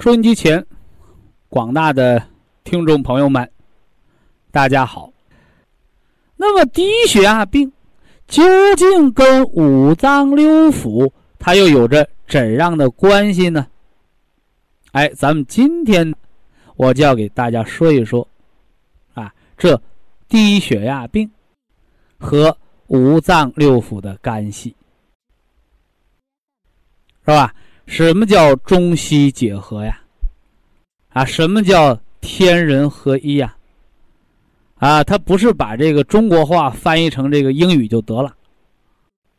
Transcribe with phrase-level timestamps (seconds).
[0.00, 0.64] 收音机前
[1.48, 2.24] 广大的
[2.62, 3.50] 听众朋友们，
[4.52, 5.12] 大家好。
[6.36, 7.72] 那么低血压病
[8.28, 8.44] 究
[8.76, 12.08] 竟跟五脏六腑它又有着？
[12.28, 13.66] 怎样的关系呢？
[14.92, 16.14] 哎，咱们今天
[16.76, 18.26] 我就要给大家说一说，
[19.14, 19.82] 啊，这
[20.28, 21.28] 低血压病
[22.18, 24.76] 和五脏六腑的干系，
[27.24, 27.52] 是吧？
[27.88, 29.98] 什么叫中西结合呀？
[31.08, 33.56] 啊，什么叫天人合一呀？
[34.76, 38.36] 啊，他不是把这个中国话翻译成这个英语就得了，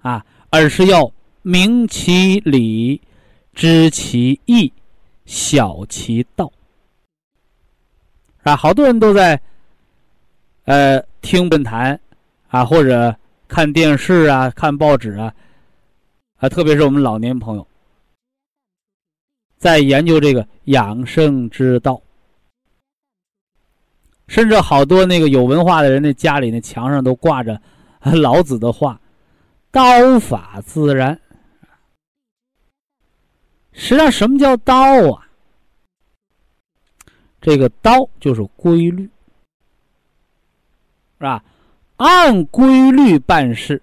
[0.02, 1.10] 啊，而是要。
[1.42, 3.02] 明其理，
[3.54, 4.72] 知其意，
[5.26, 6.52] 晓其道，
[8.44, 9.42] 啊，好多人都在，
[10.66, 11.98] 呃，听论坛，
[12.50, 13.16] 啊，或者
[13.48, 15.34] 看电视啊，看报纸啊，
[16.40, 17.66] 啊，特别是我们老年朋友，
[19.60, 22.02] 在研究这个养生之道，
[24.28, 27.62] 甚至好多那个有文化的人，那家里那墙上都挂着
[28.02, 29.00] 老子的话
[29.70, 31.20] ：“刀法自然。”
[33.74, 34.76] 实际上，什么叫道
[35.12, 35.28] 啊？
[37.42, 39.04] 这个道就是规律，
[41.18, 41.44] 是吧？
[41.98, 43.82] 按规律办事，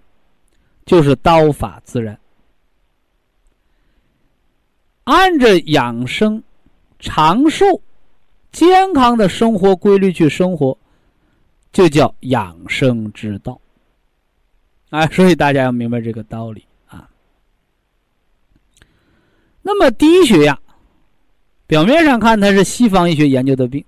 [0.86, 2.18] 就是刀法自然。
[5.06, 6.42] 按着养生、
[6.98, 7.64] 长寿、
[8.50, 10.76] 健康的生活规律去生活，
[11.72, 13.60] 就叫养生之道。
[14.90, 17.08] 啊，所以大家要明白这个道理啊。
[19.62, 20.58] 那么低血压，
[21.68, 23.84] 表面上看它是西方医学研究的病，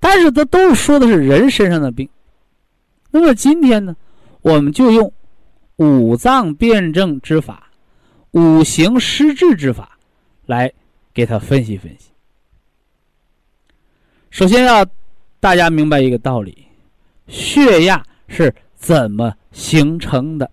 [0.00, 2.08] 但是它都是说的是人身上的病。
[3.10, 3.94] 那么今天呢，
[4.40, 5.12] 我们就用
[5.76, 7.65] 五脏辩证之法、
[8.36, 9.98] 五行失治之法
[10.44, 10.70] 来
[11.14, 12.10] 给他分析分析。
[14.28, 14.86] 首先要
[15.40, 16.66] 大家明白一个道理：
[17.28, 20.50] 血压是怎么形成的，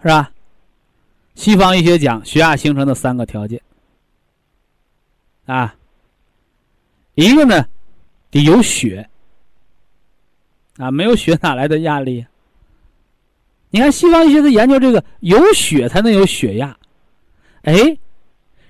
[0.00, 0.32] 是吧？
[1.34, 3.60] 西方医学讲血压形成的三个条件，
[5.44, 5.76] 啊，
[7.16, 7.66] 一个呢
[8.30, 9.10] 得有血，
[10.78, 12.26] 啊，没有血哪来的压力？
[13.70, 16.76] 你看西方医学在研究这个有血才能有血压，
[17.62, 17.98] 哎，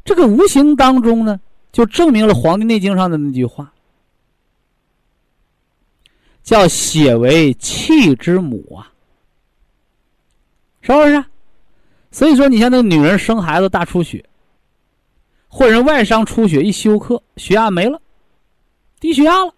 [0.05, 3.73] 这个无形当中呢就证明了《黄帝内经》上的那句话，
[6.43, 8.91] 叫血为气之母啊，
[10.81, 11.25] 是不是？
[12.11, 14.25] 所以说，你像那个女人生孩子大出血，
[15.47, 18.01] 或者外伤出血一休克，血压没了，
[18.99, 19.55] 低血压了，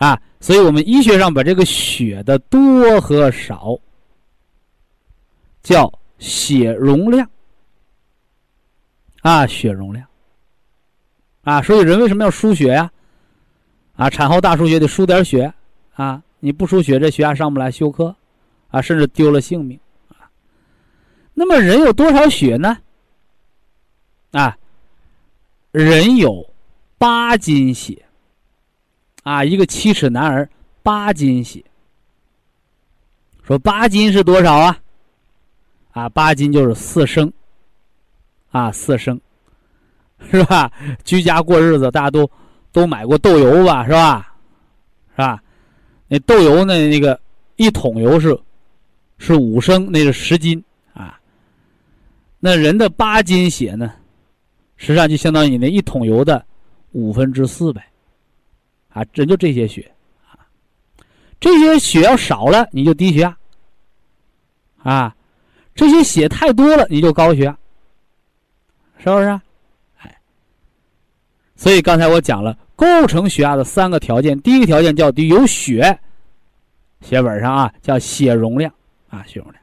[0.00, 3.78] 啊，所以我们医学上把这个血的多和少
[5.62, 7.28] 叫血容量，
[9.20, 10.08] 啊，血容量，
[11.42, 12.90] 啊，所以人为什么要输血呀？
[13.96, 15.52] 啊，产后大出血得输点血，
[15.92, 18.16] 啊，你不输血，这血压上不来，休克，
[18.68, 19.78] 啊，甚至丢了性命。
[21.34, 22.78] 那么人有多少血呢？
[24.30, 24.56] 啊，
[25.72, 26.50] 人有
[26.96, 28.06] 八斤血，
[29.30, 30.50] 啊，一个七尺男儿
[30.82, 31.62] 八斤血。
[33.44, 34.76] 说八斤是多少啊？
[35.92, 37.32] 啊，八斤就是四升，
[38.50, 39.20] 啊，四升，
[40.32, 40.68] 是吧？
[41.04, 42.28] 居家过日子，大家都
[42.72, 44.34] 都买过豆油吧，是吧？
[45.12, 45.40] 是吧？
[46.08, 46.88] 那豆油呢？
[46.88, 47.20] 那个
[47.54, 48.36] 一桶油是
[49.18, 50.60] 是五升，那是十斤
[50.92, 51.20] 啊。
[52.40, 53.92] 那人的八斤血呢，
[54.76, 56.44] 实际上就相当于你那一桶油的
[56.90, 57.84] 五分之四呗，
[58.92, 59.92] 啊，这就这些血，
[60.30, 60.38] 啊，
[61.38, 63.36] 这些血要少了你就低血压，
[64.82, 65.16] 啊，
[65.74, 67.58] 这些血太多了你就高血压，
[68.98, 69.26] 是不是？
[69.98, 70.16] 哎
[71.56, 75.98] 所以刚才我讲了构成血压的三个条件，第一个条件叫有血，
[77.02, 78.72] 写本上啊叫血容量
[79.08, 79.62] 啊血容量。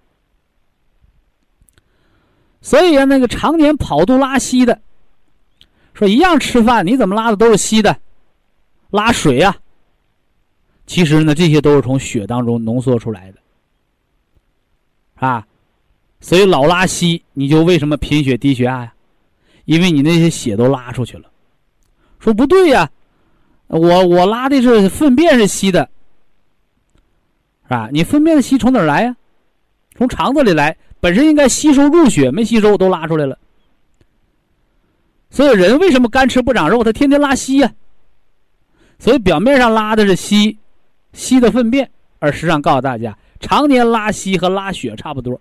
[2.62, 4.80] 所以啊，那个常年跑肚拉稀的，
[5.94, 7.98] 说一样吃饭，你怎么拉的都是稀的，
[8.90, 9.56] 拉水呀？
[10.86, 13.40] 其实呢，这些都是从血当中浓缩出来的，
[15.16, 15.46] 啊，
[16.22, 18.94] 所以老拉稀，你就为什么贫血低血压呀？
[19.66, 21.30] 因为你那些血都拉出去了。
[22.20, 22.90] 说不对呀，
[23.68, 25.90] 我我拉的是粪便是稀的，
[27.64, 27.90] 是吧？
[27.92, 29.16] 你粪便的稀从哪儿来呀？
[29.96, 30.78] 从肠子里来。
[31.00, 33.38] 本身应该吸收入血，没吸收都拉出来了。
[35.30, 36.84] 所以人为什么干吃不长肉？
[36.84, 37.72] 他天天拉稀呀。
[39.00, 40.58] 所以表面上拉的是稀，
[41.14, 41.90] 稀的粪便，
[42.20, 45.40] 而实际上告诉大家，常年拉稀和拉血差不多，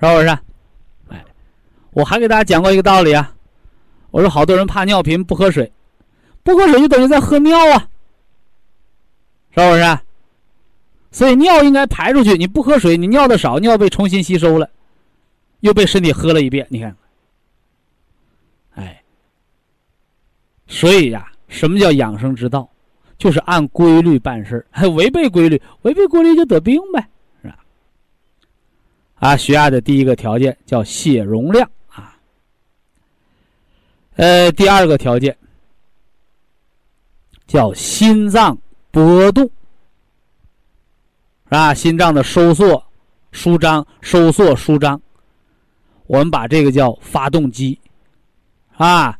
[0.00, 0.28] 是不是？
[1.08, 1.24] 哎，
[1.92, 3.34] 我还给大家讲过一个道理啊。
[4.10, 5.72] 我说好多人怕尿频不喝水，
[6.42, 7.88] 不喝水就等于在喝尿啊，
[9.54, 9.98] 是不是？
[11.12, 14.68] 所以尿应该排出去，你不喝水，你尿的少，尿被重新吸收了，
[15.60, 16.66] 又被身体喝了一遍。
[16.70, 16.96] 你看，
[18.74, 19.02] 哎，
[20.70, 22.66] 所以呀，什么叫养生之道？
[23.18, 27.06] 就是按规律办事还 违背规律，违背规律就得病呗，
[27.42, 27.58] 是吧？
[29.16, 32.16] 啊，血压的第一个条件叫血容量啊，
[34.16, 35.36] 呃，第二个条件
[37.46, 38.56] 叫心脏
[38.90, 39.50] 波动。
[41.50, 42.82] 啊，心脏的收缩、
[43.32, 45.02] 舒张、收缩、舒张，
[46.06, 47.78] 我们把这个叫发动机。
[48.76, 49.18] 啊，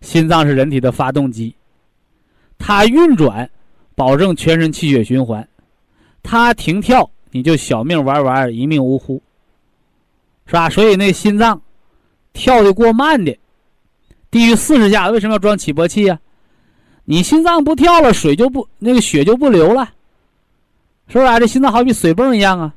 [0.00, 1.54] 心脏是人体的发动机，
[2.58, 3.48] 它运转，
[3.94, 5.42] 保证全身气血循环；
[6.22, 9.22] 它停跳，你就小命玩完，一命呜呼，
[10.46, 10.68] 是吧？
[10.70, 11.60] 所以那心脏
[12.32, 13.36] 跳的过慢的，
[14.30, 16.18] 低于四十下，为什么要装起搏器呀？
[17.04, 19.92] 你心脏不跳了，水就不那个血就不流了。
[21.08, 21.40] 是不是啊？
[21.40, 22.74] 这心脏好比水泵一样啊，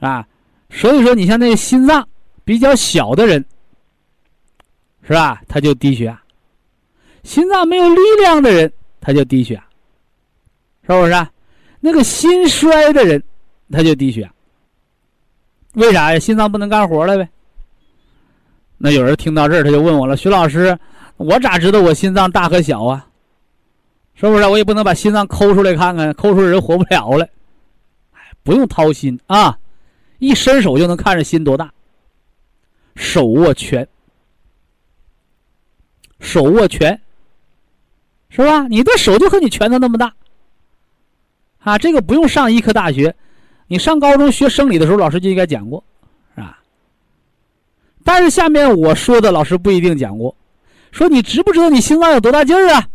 [0.00, 0.26] 啊，
[0.70, 2.08] 所以说你像那个心脏
[2.42, 3.44] 比较小的人，
[5.02, 5.40] 是吧？
[5.48, 6.22] 他就低血压。
[7.24, 9.64] 心脏没有力量的人，他就低血压，
[10.86, 11.28] 是不是？
[11.80, 13.22] 那个心衰的人，
[13.70, 14.32] 他就低血压。
[15.74, 16.18] 为啥呀？
[16.18, 17.28] 心脏不能干活了呗。
[18.78, 20.76] 那有人听到这儿，他就问我了：“徐老师，
[21.16, 23.06] 我咋知道我心脏大和小啊？”
[24.14, 24.46] 是不是？
[24.46, 27.24] 我也不能把心脏抠出来看看，抠出来人活不了了。
[28.12, 29.58] 哎，不用掏心啊，
[30.18, 31.72] 一伸手就能看着心多大。
[32.94, 33.86] 手握拳，
[36.22, 36.98] 手握拳，
[38.30, 38.66] 是吧？
[38.68, 40.14] 你的手就和你拳头那么大。
[41.58, 43.14] 啊，这个不用上医科大学，
[43.66, 45.84] 你上高中学生理的时候，老师就应该讲过，
[46.34, 46.58] 是吧？
[48.02, 50.34] 但是下面我说的，老师不一定讲过。
[50.92, 52.88] 说你知不知道你心脏有多大劲儿啊？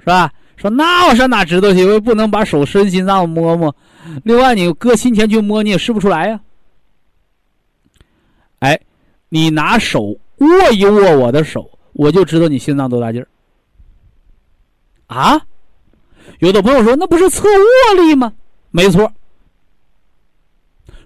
[0.00, 0.32] 是吧？
[0.56, 1.84] 说那我上哪知道去？
[1.84, 3.74] 我又不能把手伸心脏摸摸。
[4.22, 6.40] 另外，你搁心前去摸，你也试不出来呀。
[8.60, 8.80] 哎，
[9.28, 13.28] 你拿手握一握我的手，我就知道你心脏多大劲儿。
[15.06, 15.40] 啊？
[16.40, 18.32] 有的朋友说，那不是测握力吗？
[18.70, 19.12] 没错。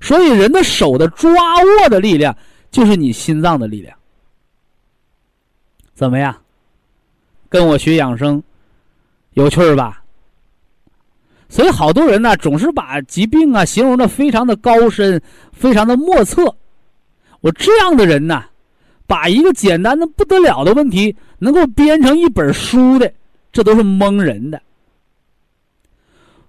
[0.00, 1.30] 所以，人的手的抓
[1.82, 2.34] 握的力量，
[2.70, 3.96] 就是你心脏的力量。
[5.94, 6.34] 怎么样？
[7.48, 8.42] 跟我学养生。
[9.32, 10.02] 有趣儿吧？
[11.48, 15.20] 所以好多人呢，总是把疾病啊形容的非常的高深，
[15.52, 16.56] 非常的莫测。
[17.40, 18.44] 我这样的人呢，
[19.08, 23.10] 把一个简单的不得了的问题能够编成一本书的，
[23.50, 24.60] 这都是蒙人的。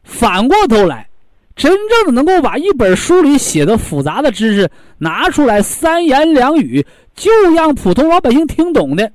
[0.03, 1.09] 反过头来，
[1.55, 6.85] 真正的能够把一本书里写的复杂的知识拿出来，三言两语
[7.15, 9.09] 就让普通老百姓听懂的，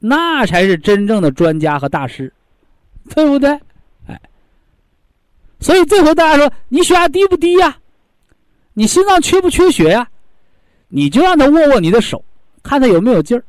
[0.00, 2.32] 那才是真正的专家和大师。
[3.14, 3.50] 对不对？
[4.08, 4.20] 哎，
[5.60, 7.76] 所以这回大家说你血压低不低呀？
[8.74, 10.08] 你心脏缺不缺血呀？
[10.88, 12.24] 你就让他握握你的手，
[12.62, 13.44] 看他有没有劲儿，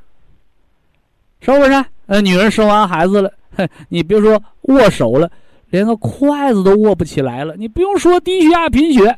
[1.40, 1.86] 是不是？
[2.08, 3.32] 呃，女人生完孩子了，
[3.90, 5.32] 你别说握手了，
[5.70, 7.56] 连个筷子都握不起来了。
[7.56, 9.18] 你不用说低血压贫血，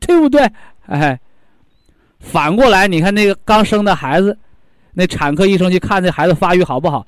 [0.00, 0.50] 对不对？
[0.86, 1.18] 哎，
[2.18, 4.36] 反过来，你看那个刚生的孩子，
[4.92, 7.06] 那产科医生去看这孩子发育好不好，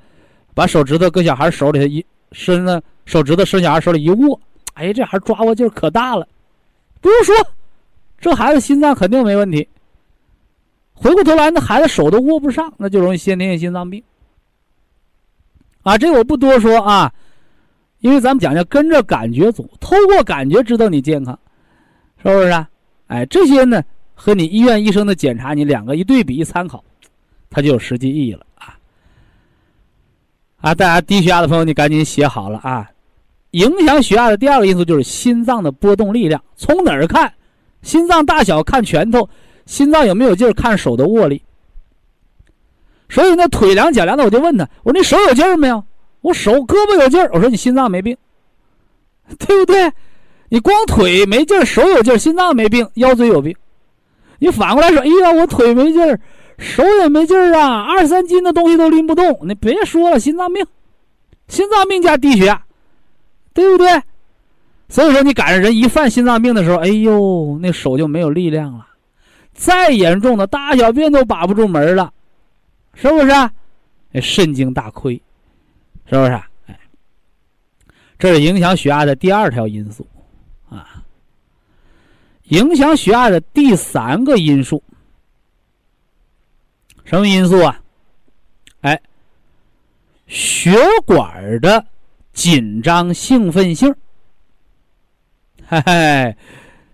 [0.54, 2.04] 把手指头搁小孩手里头一。
[2.34, 4.40] 伸了手指头，伸小孩手里一握，
[4.72, 6.26] 哎，这孩抓握劲儿可大了。
[6.98, 7.34] 不用说，
[8.18, 9.68] 这孩子心脏肯定没问题。
[11.02, 14.00] 回过头来，那孩子手都握不上，那就容易先天性心脏病。
[15.82, 17.12] 啊，这个我不多说啊，
[17.98, 21.36] 因为咱们讲叫跟着感觉走，透过感觉知道你健康，
[22.22, 22.68] 是不是啊？
[23.08, 23.82] 哎，这些呢
[24.14, 26.84] 和你医院医生的检查，你两个一对比一参考，
[27.50, 28.78] 它就有实际意义了啊！
[30.60, 32.88] 啊，大家低血压的朋友，你赶紧写好了啊！
[33.50, 36.40] 影响血压的第二个因素就是心脏的波动力量。
[36.54, 37.34] 从哪儿看？
[37.82, 39.28] 心脏大小看拳头，
[39.66, 41.42] 心脏有没有劲儿看手的握力。
[43.08, 45.84] 所以那腿凉脚凉的，我就问他：我说你手有劲儿没有？
[46.20, 47.28] 我手胳膊有劲儿。
[47.32, 48.16] 我说你心脏没病，
[49.38, 49.92] 对不对？
[50.48, 53.54] 你光腿没劲儿，手有劲儿，心脏没病，腰椎有病。
[54.38, 56.18] 你反过来说：哎呀，我腿没劲儿，
[56.58, 59.38] 手也没劲儿啊，二三斤的东西都拎不动。
[59.42, 60.66] 你别说了，心脏病，
[61.48, 62.62] 心脏病加低血压。
[63.54, 63.86] 对不对？
[64.88, 68.86] 所以说，你赶上人一犯心脏病的时候，哎呦，那手就没有力量了。
[69.54, 72.12] 再严重的大小便都把不住门了，
[72.94, 73.30] 是不是？
[74.12, 75.14] 哎，肾经大亏，
[76.06, 76.32] 是不是？
[76.66, 76.78] 哎，
[78.18, 80.06] 这是影响血压的第二条因素
[80.68, 81.02] 啊。
[82.44, 84.82] 影响血压的第三个因素，
[87.04, 87.80] 什么因素啊？
[88.80, 89.00] 哎，
[90.26, 91.86] 血管的。
[92.34, 93.94] 紧张兴奋性，
[95.66, 96.36] 嘿嘿，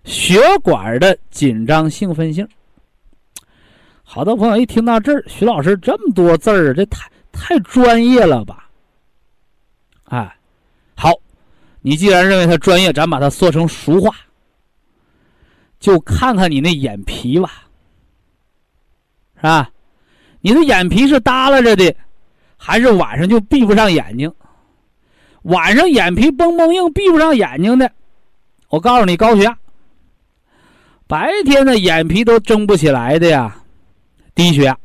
[0.09, 2.49] 血管的紧张兴奋性。
[4.03, 8.71] 好多朋友一听到这儿，徐老师这么多字儿，这太太专业了吧？
[10.05, 10.35] 哎，
[10.97, 11.13] 好，
[11.83, 14.17] 你既然认为它专业，咱把它说成俗话，
[15.79, 17.65] 就看看你那眼皮吧，
[19.37, 19.71] 是吧？
[20.41, 21.95] 你的眼皮是耷拉着的，
[22.57, 24.33] 还是晚上就闭不上眼睛？
[25.43, 27.93] 晚上眼皮绷绷硬，闭不上眼睛的，
[28.71, 29.59] 我告诉你高血压。
[31.09, 33.61] 白天呢眼皮都睁不起来的呀，
[34.35, 34.79] 低血压。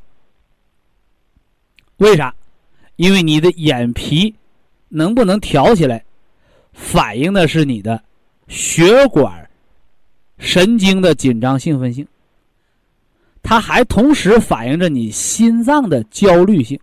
[1.97, 2.33] 为啥？
[2.95, 4.33] 因为你的眼皮
[4.87, 6.03] 能不能挑起来，
[6.71, 8.01] 反映的是你的
[8.47, 9.49] 血管
[10.37, 12.07] 神经的紧张兴奋性，
[13.41, 16.79] 它还同时反映着你心脏的焦虑性。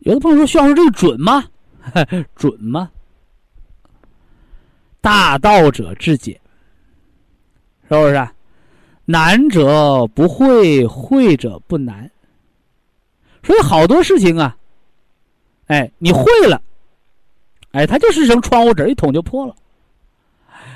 [0.00, 1.44] 有的朋友说：“徐老师，这个准吗？”
[2.36, 2.90] 准吗？
[5.00, 6.38] 大道者至简，
[7.88, 8.28] 是不是？
[9.06, 12.10] 难者不会，会者不难。
[13.42, 14.56] 所以好多事情啊，
[15.66, 16.62] 哎，你会了，
[17.72, 19.54] 哎，它就是成窗户纸一捅就破了。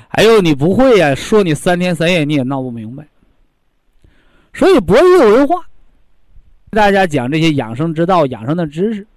[0.07, 3.07] 还有你不会呀，说你三天三夜你也闹不明白。
[4.53, 5.63] 所以博弈文化，
[6.69, 9.07] 大家讲这些养生之道、养生的知识。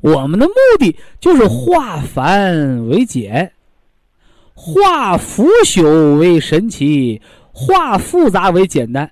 [0.00, 3.52] 我们的目的就是化繁为简，
[4.58, 7.20] 化腐朽为神奇，
[7.52, 9.08] 化复杂为简单。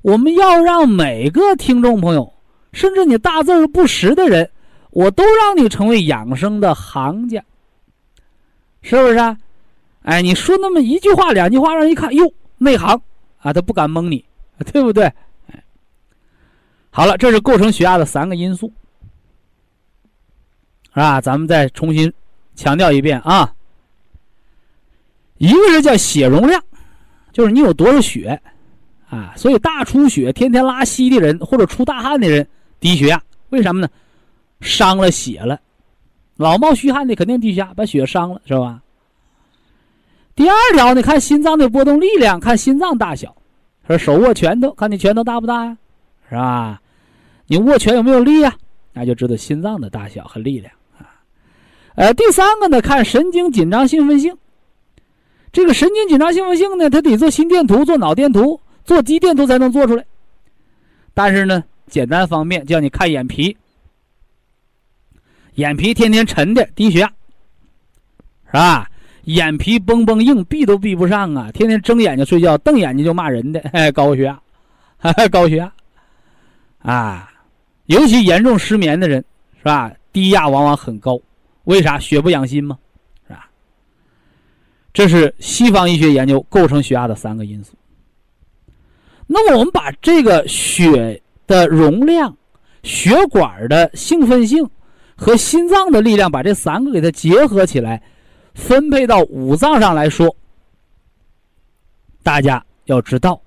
[0.00, 2.32] 我们要让每个听众朋友，
[2.72, 4.48] 甚至你大字不识的人，
[4.90, 7.44] 我都让你成为养生的行家，
[8.80, 9.16] 是不是？
[9.16, 9.36] 啊？
[10.02, 13.02] 哎，你说那么一句话、两句话，让人一看，哟，内行
[13.38, 14.24] 啊，他不敢蒙你，
[14.72, 15.04] 对不对？
[15.48, 15.64] 哎，
[16.90, 18.72] 好了，这是构成血压的三个因素。
[20.94, 21.20] 是吧？
[21.20, 22.10] 咱们再重新
[22.54, 23.52] 强调一遍啊。
[25.38, 26.62] 一个是叫血容量，
[27.32, 28.40] 就是你有多少血
[29.08, 29.32] 啊。
[29.36, 32.46] 所以大出血、天天拉稀的人，或者出大汗的人，
[32.80, 33.22] 低血压。
[33.50, 33.88] 为什么呢？
[34.60, 35.60] 伤了血了。
[36.36, 38.82] 老冒虚汗的肯定低血压，把血伤了，是吧？
[40.34, 43.34] 第二条呢，看心脏的波动力量，看心脏大小。
[43.86, 45.76] 说手握拳头，看你拳头大不大呀？
[46.28, 46.80] 是吧？
[47.46, 48.54] 你握拳有没有力呀？
[48.92, 51.06] 那就知道心脏的大小和力量啊。
[51.94, 54.36] 呃，第三个呢，看神经紧张兴奋性。
[55.56, 60.04] 这个神经紧张兴奋性呢，它得做心电图、做脑电图、做肌电图才能做出来。
[61.14, 63.56] 但是呢，简单方便，叫你看眼皮，
[65.54, 67.10] 眼皮天天沉的，低血压，
[68.48, 68.90] 是吧？
[69.24, 71.50] 眼皮绷绷硬，闭都闭不上啊！
[71.52, 74.38] 天天睁眼睛睡觉，瞪眼睛就骂人的， 哎高血压，
[75.32, 75.72] 高血压，
[76.82, 77.32] 啊，
[77.86, 79.24] 尤其严重失眠的人，
[79.56, 79.90] 是吧？
[80.12, 81.18] 低压往往很高。
[81.64, 82.76] 为啥血不养心吗？
[84.96, 87.74] 这是西方医学研究构成血压的三个因素。
[89.26, 92.34] 那么我们把这个血的容量、
[92.82, 94.66] 血管的兴奋性
[95.14, 98.02] 和心脏的力量，把这三个给它结合起来，
[98.54, 100.34] 分配到五脏上来说，
[102.22, 103.38] 大家要知道，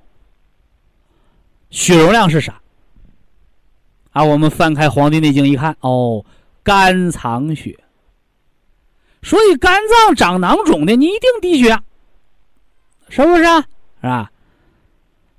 [1.72, 2.62] 血容量是啥？
[4.12, 6.24] 啊，我们翻开《黄帝内经》一看，哦，
[6.62, 7.76] 肝藏血。
[9.22, 11.84] 所以肝脏长囊肿的，你一定低血压，
[13.10, 13.62] 是不是啊？
[14.02, 14.32] 是吧？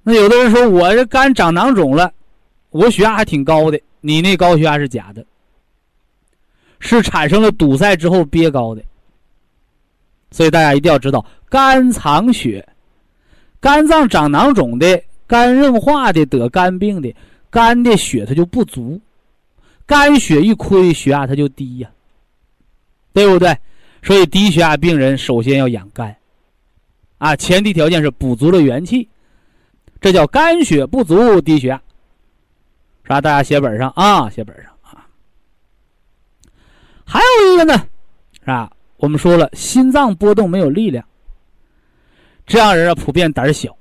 [0.03, 2.13] 那有的人说我这肝长囊肿了，
[2.71, 5.25] 我血压还挺高的，你那高血压是假的，
[6.79, 8.83] 是产生了堵塞之后憋高的。
[10.31, 12.67] 所以大家一定要知道，肝藏血，
[13.61, 17.15] 肝脏长囊肿的，肝硬化的得肝病的，
[17.51, 19.01] 肝的血它就不足，
[19.87, 21.91] 肝血一亏，血压它就低呀，
[23.13, 23.57] 对不对？
[24.03, 26.17] 所以低血压病人首先要养肝，
[27.19, 29.09] 啊，前提条件是补足了元气，
[30.01, 31.83] 这叫肝血不足低血压，
[33.05, 33.21] 是吧？
[33.21, 35.07] 大家写本上啊，写本上啊。
[37.05, 37.75] 还有一个呢，
[38.41, 38.73] 是吧？
[38.97, 41.05] 我们说了，心脏波动没有力量，
[42.47, 43.77] 这样人啊普遍胆小，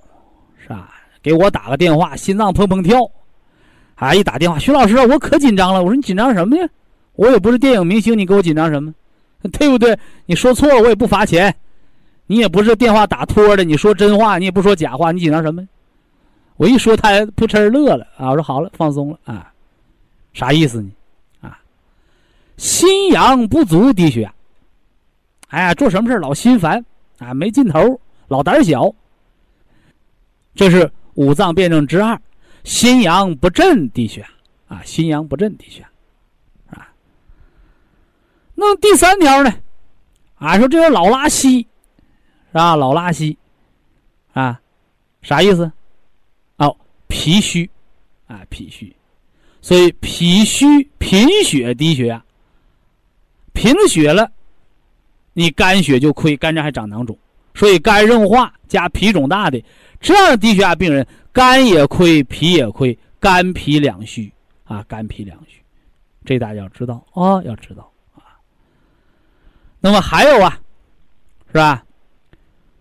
[0.61, 0.93] 是吧？
[1.21, 3.09] 给我打个电话，心脏砰砰跳，
[3.95, 5.81] 啊，一打电话，徐老师，我可紧张了。
[5.81, 6.67] 我说你紧张什么呀？
[7.13, 8.93] 我也不是电影明星，你给我紧张什么？
[9.58, 9.98] 对不对？
[10.25, 11.53] 你说错了，我也不罚钱。
[12.27, 15.67] 你也不是电话打托的，你说真话，你也不说假话，你紧张什么？
[16.58, 18.29] 我一说，他扑哧乐了啊！
[18.29, 19.51] 我说好了，放松了啊，
[20.34, 20.91] 啥意思呢？
[21.41, 21.60] 啊，
[22.58, 24.34] 心阳不足，低血压。
[25.48, 26.86] 哎呀，做什么事老心烦
[27.17, 28.93] 啊，没劲头，老胆小。
[30.53, 32.22] 这是五脏辩证之二，
[32.63, 35.88] 心阳不振，低血压啊，心阳不振，低血压。
[38.59, 39.53] 那第三条呢？
[40.35, 42.75] 啊，说这个老拉稀，是吧？
[42.75, 43.37] 老拉稀
[44.33, 44.59] 啊，
[45.21, 45.71] 啥意思？
[46.57, 46.75] 哦，
[47.07, 47.69] 脾虚
[48.27, 48.93] 啊，脾虚，
[49.61, 52.21] 所以脾虚贫血低血压，
[53.53, 54.29] 贫血了，
[55.31, 57.17] 你肝血就亏，肝脏还长囊肿，
[57.53, 59.63] 所以肝硬化加脾肿大的
[60.01, 64.29] 这样低血压病人，肝也亏，脾也亏，肝脾两虚
[64.65, 65.61] 啊，肝脾两虚，
[66.25, 67.88] 这大家要知道啊，要知道。
[69.79, 70.59] 那么还有啊，
[71.48, 71.83] 是吧？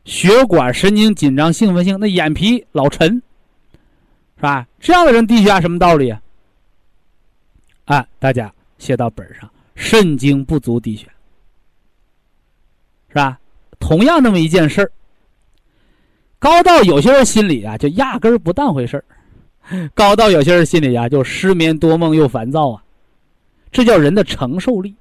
[0.05, 3.23] 血管神经紧张兴奋性，那眼皮老沉。
[4.37, 4.67] 是吧？
[4.78, 6.23] 这样的人低血压什么道理啊？
[7.87, 11.09] 啊，大家写到本上，肾精不足低血，
[13.09, 13.38] 是吧？
[13.81, 14.93] 同样那么一件事儿，
[16.38, 18.97] 高到有些人心里啊，就压根儿不当回事
[19.69, 22.82] 儿；高到有些人心里啊，就失眠多梦又烦躁啊。
[23.73, 24.95] 这叫人的承受力。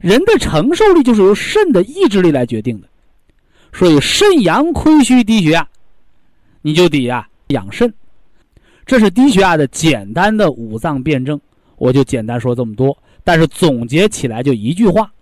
[0.00, 2.88] 人的承受力就是由肾的意志力来决定的。
[3.72, 5.68] 所以肾阳亏虚低血压，
[6.62, 7.92] 你就得呀养肾。
[8.86, 11.38] 这是低血压的简单的五脏辩证，
[11.76, 12.96] 我就简单说这么多。
[13.22, 15.12] 但是总结起来就一句话：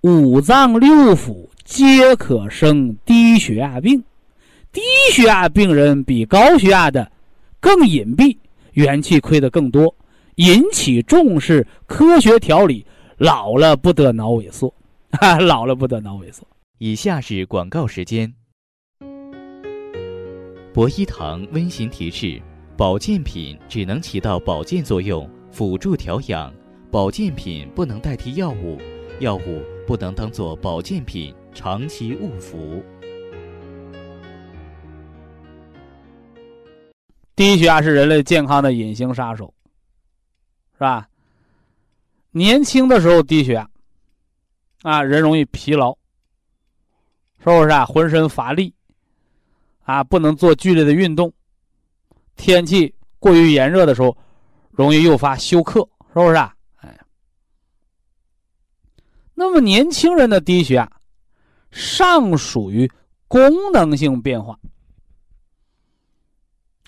[0.00, 4.02] 五脏六腑皆可生低血压病，
[4.72, 4.80] 低
[5.12, 7.08] 血压病人比高血压的
[7.60, 8.36] 更隐蔽，
[8.72, 9.94] 元气亏得更多，
[10.34, 12.84] 引起重视，科学调理，
[13.24, 14.70] 老了不得脑萎缩，
[15.12, 16.46] 哈 老了不得脑萎缩。
[16.76, 18.30] 以下是广告时间。
[20.74, 22.38] 博一堂温馨提示。
[22.76, 26.52] 保健品只能起到保健作用，辅助调养。
[26.90, 28.78] 保健品不能代替药物，
[29.20, 32.84] 药物不能当做保健品长期误服。
[37.34, 39.54] 低血压是人类健康的隐形杀手，
[40.74, 41.08] 是吧？
[42.36, 43.70] 年轻的时候低血压，
[44.82, 45.96] 啊，人容易疲劳，
[47.38, 47.86] 是不是啊？
[47.86, 48.74] 浑身乏力，
[49.84, 51.32] 啊，不能做剧烈的运动。
[52.34, 54.16] 天气过于炎热的时候，
[54.72, 56.52] 容易诱发休克，是不是啊？
[56.80, 56.98] 哎，
[59.34, 60.92] 那么年轻人的低血压，
[61.70, 62.90] 尚属于
[63.28, 64.58] 功能性变化，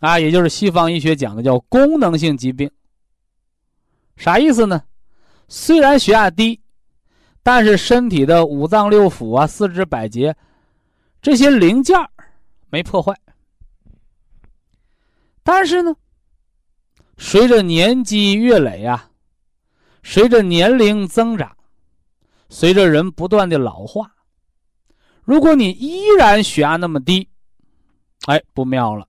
[0.00, 2.68] 啊，也就是西方医学讲的叫功能性疾病。
[4.16, 4.82] 啥意思呢？
[5.48, 6.60] 虽然血压低，
[7.42, 10.36] 但是身体的五脏六腑啊、四肢百节
[11.22, 11.96] 这些零件
[12.70, 13.14] 没破坏。
[15.42, 15.94] 但是呢，
[17.16, 19.10] 随着年纪越累啊，
[20.02, 21.56] 随着年龄增长，
[22.48, 24.12] 随着人不断的老化，
[25.22, 27.28] 如果你依然血压那么低，
[28.26, 29.08] 哎，不妙了。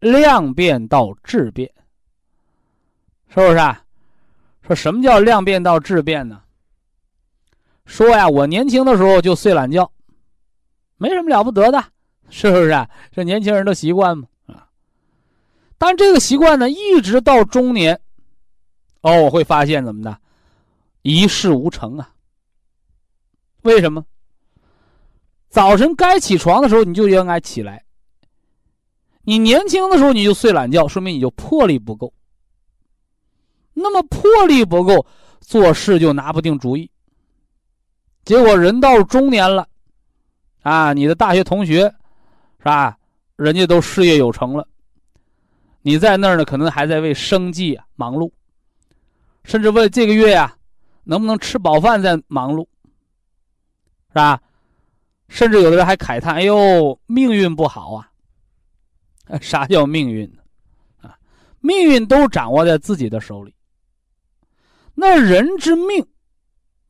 [0.00, 1.70] 量变到质变，
[3.28, 3.84] 是不是啊？
[4.70, 6.42] 说什么叫量变到质变呢？
[7.86, 9.90] 说呀，我年轻的时候就睡懒觉，
[10.96, 11.84] 没什么了不得的。
[12.28, 12.86] 是不是？
[13.10, 14.68] 这年轻人的习惯嘛啊？
[15.76, 18.00] 但这个习惯呢，一直到中年，
[19.00, 20.16] 哦，我会发现怎么的，
[21.02, 22.12] 一事无成啊。
[23.62, 24.04] 为什么？
[25.48, 27.84] 早晨该起床的时候你就应该起来。
[29.22, 32.14] 你年轻的时候你就睡懒觉，说明你就魄力不够。
[33.74, 35.06] 那么魄力不够，
[35.40, 36.90] 做事就拿不定主意。
[38.24, 39.66] 结果人到中年了，
[40.62, 41.92] 啊，你的大学同学。
[42.62, 42.98] 是吧？
[43.36, 44.68] 人家都事业有成了，
[45.80, 48.30] 你在那儿呢，可能还在为生计啊忙碌，
[49.44, 50.54] 甚至为这个月呀
[51.04, 52.66] 能不能吃饱饭在忙碌，
[54.08, 54.38] 是吧？
[55.28, 58.10] 甚至有的人还慨叹：“哎呦，命运不好啊！
[59.40, 60.42] 啥叫命运呢？
[61.08, 61.16] 啊，
[61.60, 63.54] 命运都掌握在自己的手里。
[64.94, 66.06] 那人之命，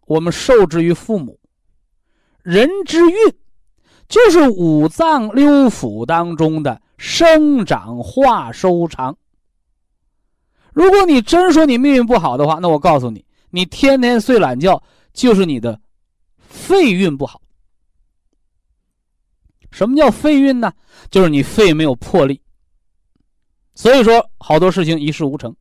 [0.07, 1.39] 我们受之于父母；
[2.43, 3.35] 人之运，
[4.09, 9.17] 就是五脏六腑当中的生长化收藏。
[10.73, 14.83] 如果你真说你命运不好的话，那我告诉你，你天天睡懒觉，
[15.13, 15.81] 就是你的
[16.39, 17.41] 肺运不好。
[19.71, 20.73] 什么叫肺运呢？
[21.11, 22.41] 就是你肺没有魄力，
[23.75, 25.55] 所以说好多事情一事无成。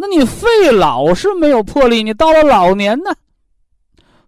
[0.00, 3.10] 那你肺老是没有魄力，你到了老年呢，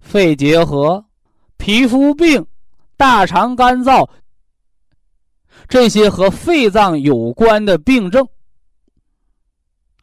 [0.01, 1.05] 肺结核、
[1.59, 2.45] 皮肤病、
[2.97, 4.09] 大肠干燥
[5.69, 8.27] 这些和肺脏有关的病症，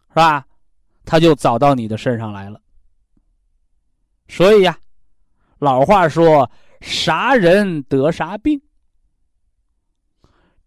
[0.08, 0.46] 是吧？
[1.04, 2.62] 他就找到你的身上来了。
[4.30, 4.78] 所以呀，
[5.60, 6.50] 老话说。
[6.80, 8.62] 啥人得啥病？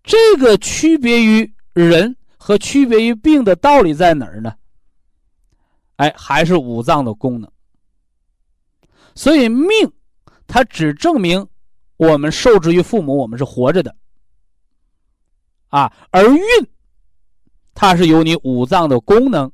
[0.03, 4.53] 这个区别于人和区别于病的道理在哪儿呢？
[6.01, 7.51] 哎，还是五脏的功能。
[9.15, 9.69] 所以命，
[10.47, 11.47] 它只证明
[11.99, 13.95] 我们受制于父母，我们是活着的。
[15.69, 16.43] 啊，而运，
[17.75, 19.53] 它是由你五脏的功能，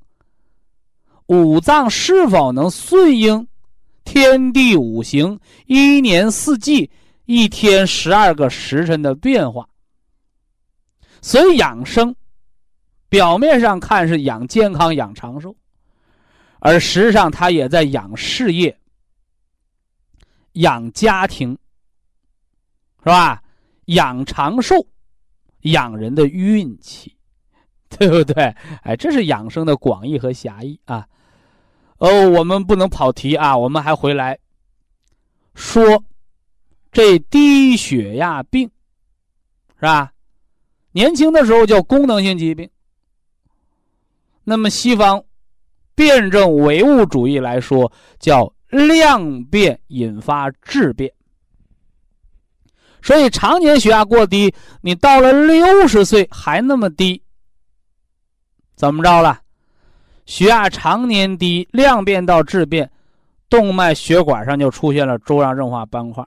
[1.27, 3.49] 五脏是否能顺应？
[4.05, 6.89] 天地五行，一年四季，
[7.25, 9.69] 一天十二个时辰的变化。
[11.21, 12.15] 所以养生，
[13.09, 15.57] 表面上看是养健康、养长寿，
[16.61, 18.79] 而实际上他也在养事业、
[20.53, 21.57] 养家庭，
[23.01, 23.43] 是吧？
[23.87, 24.87] 养长寿，
[25.61, 27.17] 养人的运气，
[27.89, 28.55] 对不对？
[28.83, 31.07] 哎，这是养生的广义和狭义啊。
[31.99, 33.57] 哦，我们不能跑题啊！
[33.57, 34.39] 我们还回来
[35.55, 36.05] 说，
[36.91, 38.71] 这低血压病
[39.77, 40.13] 是吧？
[40.93, 42.69] 年轻的时候叫功能性疾病。
[44.45, 45.25] 那么西方
[45.97, 51.13] 辩证唯物主义来说，叫量变引发质变。
[53.03, 57.23] 所以常年血压过低，你到了六十岁还那么低，
[58.77, 59.41] 怎么着了？
[60.27, 62.91] 血压常年低，量变到质变，
[63.49, 66.25] 动脉血管上就出现了粥样硬化斑块。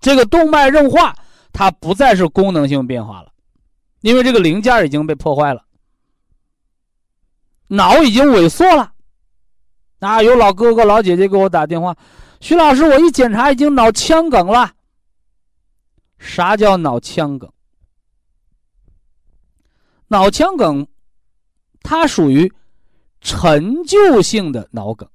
[0.00, 1.14] 这个动脉硬化，
[1.52, 3.28] 它不再是功能性变化了，
[4.00, 5.62] 因为这个零件已经被破坏了，
[7.74, 8.92] 脑已经萎缩了。
[10.00, 11.96] 啊，有老哥哥、老姐姐给我打电话，
[12.40, 14.72] 徐老师，我一检查已经脑腔梗了。
[16.18, 17.50] 啥叫脑腔梗？
[20.08, 20.86] 脑腔梗。
[21.86, 22.50] 它属于
[23.20, 25.06] 陈旧性的脑梗。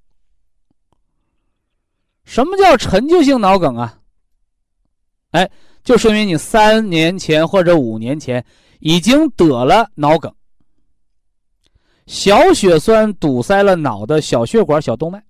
[2.25, 3.97] 什么叫陈旧性脑梗啊？
[5.31, 5.49] 哎，
[5.83, 8.45] 就说明你三年前或者五年前
[8.79, 10.31] 已经得了脑梗，
[12.09, 15.23] 小血栓堵塞了脑的小血管、小动脉，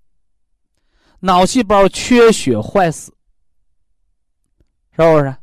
[1.19, 3.13] 脑细胞缺血坏死，
[4.95, 5.35] 是不是？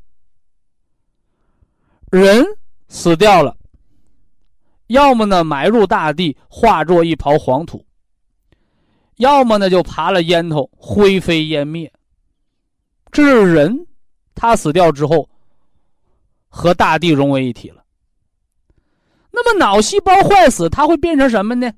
[2.11, 2.43] 人
[2.89, 3.55] 死掉了。
[4.87, 7.85] 要么呢埋入大地，化作一抔黄土；
[9.17, 11.93] 要么呢就爬了烟头，灰飞烟灭。
[13.13, 13.87] 这是人，
[14.35, 15.29] 他死掉之后，
[16.49, 17.85] 和大地融为一体了。
[19.39, 21.71] 那么脑细胞坏死，它会变成什么呢？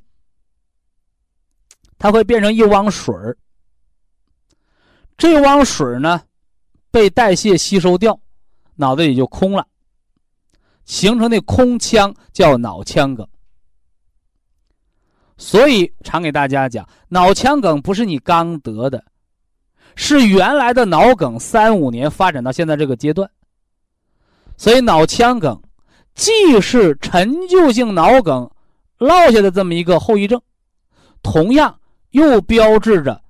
[1.98, 3.36] 它会变成一汪水儿。
[5.16, 6.22] 这汪水呢，
[6.92, 8.16] 被代谢吸收掉，
[8.76, 9.66] 脑子里就空了。
[10.84, 13.28] 形成的空腔叫脑腔梗，
[15.36, 19.04] 所以常给大家讲，脑腔梗不是你刚得的，
[19.96, 23.28] 是原来的脑梗三五年发展到现在这个阶段。
[24.56, 25.60] 所以脑腔梗
[26.18, 28.50] 既是陈旧性脑梗
[28.98, 30.42] 落下的这么一个后遗症，
[31.22, 31.78] 同样
[32.10, 33.22] 又标志着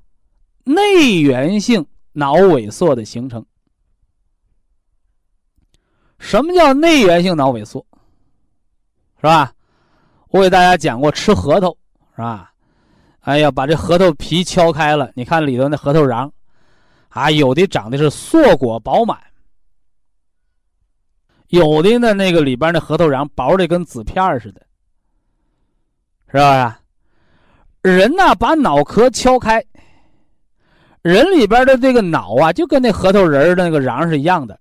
[0.65, 3.45] 内源性脑萎缩的形成。
[6.19, 7.85] 什么叫内源性脑萎缩？
[9.19, 9.53] 是吧？
[10.31, 11.69] 我给大家讲过，吃核桃
[12.17, 12.51] 是吧？
[13.21, 16.31] 哎呀，把这核桃皮敲开了，你看里头那核桃瓤，
[17.11, 19.19] 啊，有的长的是硕果饱满，
[21.49, 24.67] 有的呢那个里边的核桃瓤薄的跟纸片似的，
[26.31, 26.81] 是吧？
[27.83, 29.65] 人呢把脑壳敲开，
[31.03, 34.59] 人里边的这个脑啊，就跟那核桃仁的那个瓤是一样的。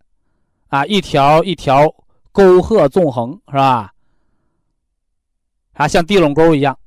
[0.70, 1.94] 啊，一条一条
[2.32, 3.94] 沟壑纵横，是吧？
[5.74, 6.78] 啊，像地垄沟一样。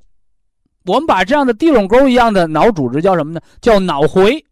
[0.85, 3.41] 我们把这样的地垄沟一样的脑组织叫什么呢？
[3.59, 4.43] 叫脑回。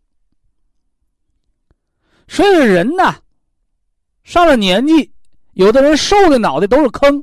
[2.27, 3.15] 所以人呢，
[4.23, 5.11] 上了年纪，
[5.59, 7.21] 有的人瘦的脑袋都是坑。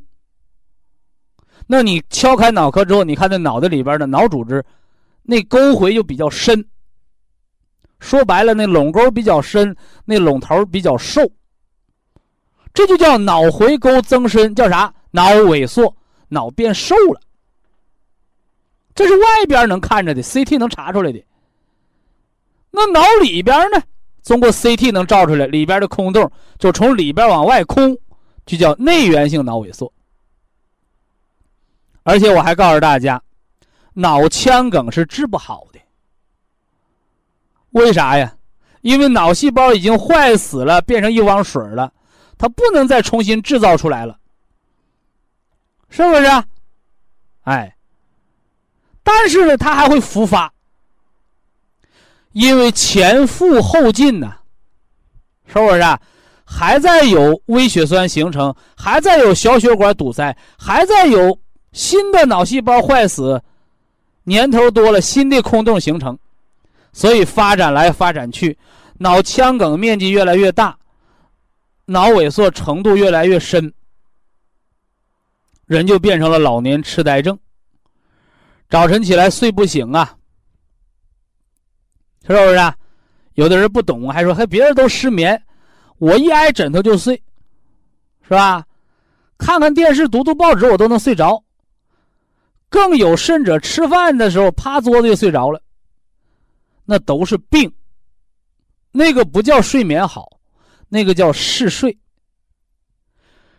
[1.66, 4.62] 那你敲开脑壳之后，你看那脑袋里边的脑组织，
[5.22, 6.62] 那沟回就比较深。
[7.98, 11.22] 说白了，那垄沟比较深，那垄头比较瘦。
[12.74, 14.92] 这就叫脑回沟增深，叫啥？
[15.12, 15.96] 脑萎缩，
[16.28, 17.20] 脑变瘦了。
[18.94, 21.24] 这是外边能看着的，CT 能查出来的。
[22.70, 23.82] 那脑里边呢？
[24.22, 27.96] 通过 CT 能照出来，里边的空洞就从里边往外空，
[28.46, 29.92] 就叫内源性脑萎缩。
[32.04, 33.22] 而且我还告诉大家，
[33.92, 35.80] 脑腔梗是治不好的。
[37.70, 38.32] 为啥呀？
[38.82, 41.92] 因为脑细胞已经坏死了，变成一汪水了，
[42.38, 44.16] 它不能再重新制造出来了，
[45.88, 46.26] 是不是？
[47.42, 47.76] 哎，
[49.02, 50.52] 但是呢，它还会复发，
[52.30, 54.36] 因为前赴后继呢，
[55.46, 55.82] 是不是？
[56.46, 61.38] 还在有微血栓形成，还在有小血管堵塞，还在有。
[61.72, 63.42] 新的脑细胞坏死，
[64.24, 66.18] 年头多了，新的空洞形成，
[66.90, 68.56] 所以发展来发展去，
[68.96, 70.74] 脑腔梗面积越来越大，
[71.84, 73.70] 脑萎缩程度越来越深，
[75.66, 77.38] 人就变成了老年痴呆症。
[78.70, 80.16] 早晨起来睡不醒啊，
[82.22, 82.54] 是不是？
[82.54, 82.74] 啊？
[83.34, 85.42] 有的人不懂，还说还别人都失眠，
[85.98, 87.22] 我一挨枕头就睡，
[88.22, 88.66] 是吧？
[89.38, 91.42] 看看电视，读读报纸，我都能睡着。
[92.68, 95.60] 更有甚者，吃饭的时候趴桌子就睡着了，
[96.84, 97.72] 那都是病。
[98.90, 100.38] 那个不叫睡眠好，
[100.88, 101.96] 那个叫嗜睡，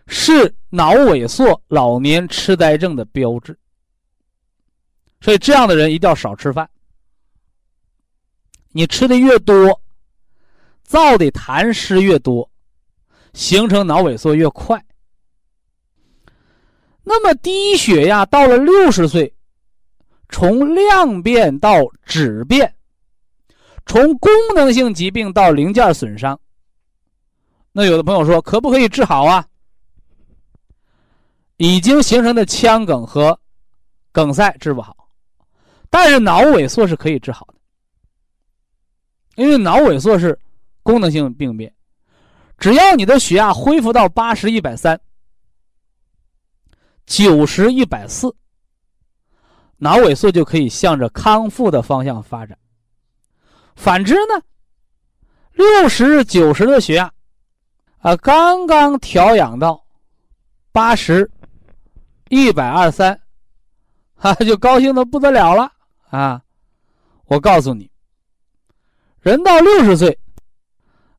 [0.07, 3.57] 是脑萎缩、老年痴呆症的标志。
[5.21, 6.69] 所以这样的人一定要少吃饭。
[8.69, 9.81] 你吃的越多，
[10.87, 12.49] 造的痰湿越多，
[13.33, 14.83] 形成脑萎缩越快。
[17.03, 19.31] 那么低血压到了六十岁，
[20.29, 22.73] 从量变到质变，
[23.85, 26.39] 从功能性疾病到零件损伤。
[27.71, 29.45] 那有的朋友说，可不可以治好啊？
[31.57, 33.37] 已经形成的腔梗和
[34.11, 34.95] 梗塞治不好，
[35.89, 37.59] 但是脑萎缩是可以治好的，
[39.35, 40.37] 因为脑萎缩是
[40.87, 41.73] 功能性病变，
[42.57, 44.97] 只要你的血压恢复到八十一百三。
[47.05, 48.33] 九十一百四，
[49.75, 52.57] 脑萎缩就可以向着康复的方向发展。
[53.75, 54.41] 反之呢，
[55.51, 57.11] 六十九十的血压，
[57.97, 59.85] 啊，刚刚调养到
[60.71, 61.29] 八十
[62.29, 63.19] 一百二三，
[64.15, 65.69] 哈， 就高兴的不得了了
[66.11, 66.41] 啊！
[67.25, 67.91] 我告诉你，
[69.19, 70.17] 人到六十岁，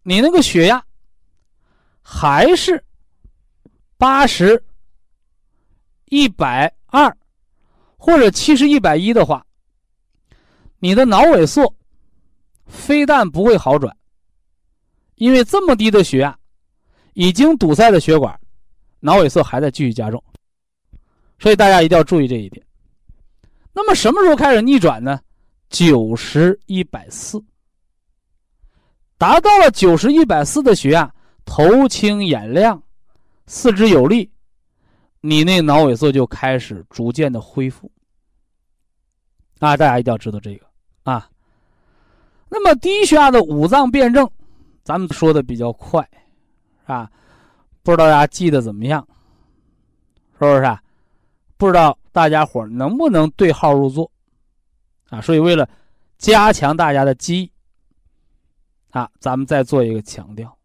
[0.09, 0.83] 你那个血压
[2.01, 2.83] 还是
[3.99, 4.65] 八十。
[6.07, 7.15] 一百二，
[7.99, 9.45] 或者七十一百一的话，
[10.79, 11.71] 你的脑萎缩
[12.65, 13.95] 非但不会好转，
[15.17, 16.39] 因为这么低的血压，
[17.13, 18.41] 已经堵塞的血管，
[19.01, 20.25] 脑萎缩还在继续加重，
[21.39, 22.67] 所以大家一定要注意这一点。
[23.75, 25.21] 那么什么时候开始逆转呢？
[25.69, 27.39] 九十一百四，
[29.19, 31.13] 达到了九十一百四的血压，
[31.45, 32.81] 头清眼亮，
[33.47, 34.31] 四肢有力。
[35.21, 37.91] 你那脑萎缩就开始逐渐的恢复
[39.59, 39.77] 啊！
[39.77, 40.65] 大家一定要知道这个
[41.03, 41.29] 啊。
[42.49, 44.31] 那么低血压的五脏辩证，
[44.85, 46.09] 咱们说的比较快，
[46.87, 47.11] 啊，
[47.83, 49.07] 不知道大家记得怎么样？
[50.35, 50.63] 是不是？
[50.63, 50.81] 啊？
[51.57, 54.09] 不知道大家伙能不能对号入座
[55.11, 55.21] 啊？
[55.21, 55.69] 所以为了
[56.19, 57.51] 加强大家的记忆
[58.91, 60.57] 啊，咱们再做一个强调。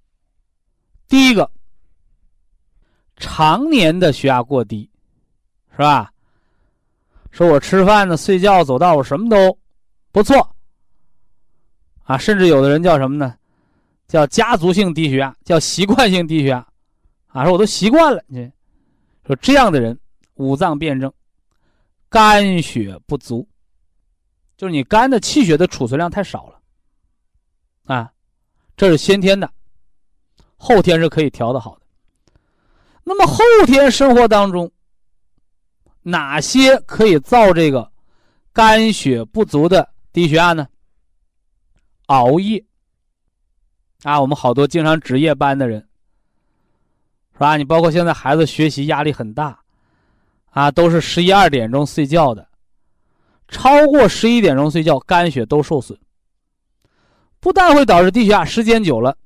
[1.07, 1.49] 第一个。
[3.17, 4.89] 常年的血压过低，
[5.71, 6.12] 是吧？
[7.29, 9.57] 说我吃饭呢、睡觉、走道，我什么都
[10.12, 10.55] 不错
[12.03, 12.17] 啊。
[12.17, 13.38] 甚至有的人叫什么呢？
[14.07, 16.67] 叫家族性低血压，叫习惯性低血压
[17.27, 17.43] 啊。
[17.43, 18.51] 说我都习惯了，你
[19.25, 19.97] 说这样的人
[20.33, 21.13] 五脏辩证，
[22.09, 23.47] 肝血不足，
[24.57, 28.12] 就是你肝的气血的储存量太少了啊。
[28.75, 29.49] 这是先天的，
[30.57, 31.81] 后天是可以调的好的。
[33.03, 34.71] 那么后天生活当中，
[36.01, 37.91] 哪些可以造这个
[38.51, 40.67] 肝血不足的低血压呢？
[42.07, 42.63] 熬夜
[44.03, 45.79] 啊，我们好多经常值夜班的人，
[47.33, 47.57] 是吧？
[47.57, 49.57] 你包括现在孩子学习压力很大，
[50.49, 52.47] 啊，都是十一二点钟睡觉的，
[53.47, 55.97] 超过十一点钟睡觉，肝血都受损，
[57.43, 59.17] 不但会导致低血压，时间久了，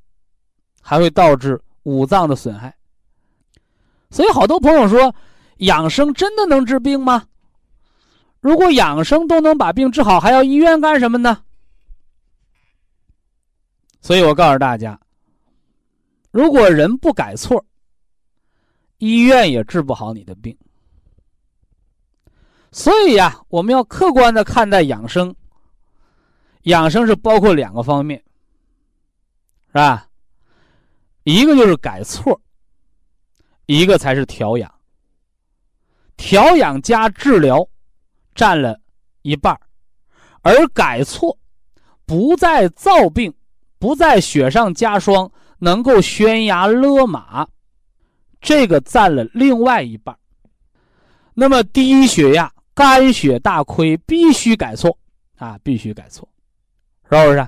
[0.81, 2.75] 还会导致五脏的损害。
[4.09, 5.13] 所以好多朋友说，
[5.57, 7.23] 养生真的能治病吗？
[8.39, 11.43] 如果养生都能把病治好，还要医院干什么呢？
[14.01, 14.99] 所以我告诉大家，
[16.31, 17.63] 如果人不改错，
[18.97, 20.57] 医院也治不好你的病。
[22.71, 25.35] 所以呀，我们要客观的看待养生。
[26.67, 28.21] 养生是包括两个方面，
[29.67, 30.07] 是吧？
[31.23, 32.39] 一个就是改错，
[33.67, 34.73] 一个才是调养。
[36.17, 37.65] 调养加治疗
[38.33, 38.79] 占了
[39.21, 39.57] 一半
[40.41, 41.37] 而改错
[42.05, 43.33] 不再造病，
[43.77, 47.47] 不再雪上加霜，能够悬崖勒马，
[48.41, 50.17] 这个占了另外一半
[51.33, 52.51] 那么低血压。
[52.73, 54.95] 肝血大亏，必须改错
[55.37, 55.57] 啊！
[55.63, 56.29] 必须改错，
[57.09, 57.47] 是不是？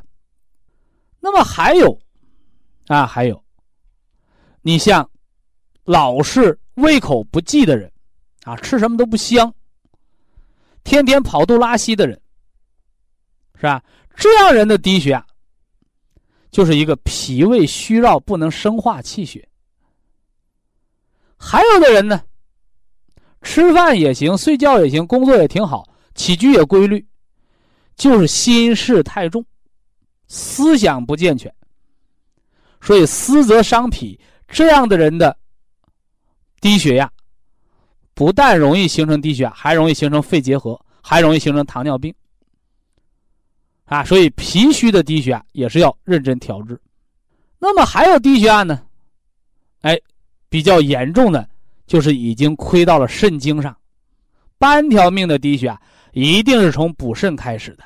[1.20, 2.00] 那么还有
[2.88, 3.44] 啊，还有，
[4.62, 5.10] 你像
[5.84, 7.92] 老是胃口不济的人
[8.44, 9.54] 啊，吃什么都不香，
[10.84, 12.20] 天天跑肚拉稀的人，
[13.56, 13.84] 是吧？
[14.16, 15.26] 这样人的低血压，
[16.52, 19.48] 就是一个脾胃虚弱，不能生化气血。
[21.38, 22.24] 还有的人呢？
[23.42, 27.08] 吃饭也行，睡觉也行，工作也挺好，起居也规律，
[27.96, 29.46] 就是心事太重，
[30.30, 31.54] 思想不健全。
[32.80, 35.36] 所以思则伤脾，这样的人的
[36.62, 37.12] 低血压，
[38.14, 42.16] 不但容易形成低血压，还容易形成肺结核，还容易形成糖尿病。
[43.84, 46.80] 啊，所以脾虚的低血压也是要认真调治。
[47.58, 48.82] 那么还有低血压呢？
[49.82, 50.00] 哎，
[50.48, 51.46] 比较严重的。
[51.88, 53.76] 就是已经亏到了肾经上，
[54.60, 55.82] 半条命的低血压
[56.14, 57.84] 一定是从补肾开始的。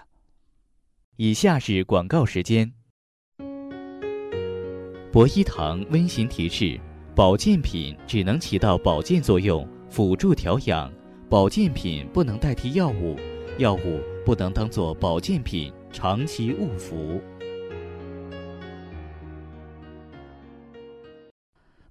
[1.26, 2.70] 以下是广告时间。
[5.10, 6.78] 博一堂温馨提示：
[7.16, 10.92] 保健品只能起到保健作用，辅助调养；
[11.30, 13.18] 保健品不能代替药物，
[13.58, 17.22] 药物不能当做保健品长期误服。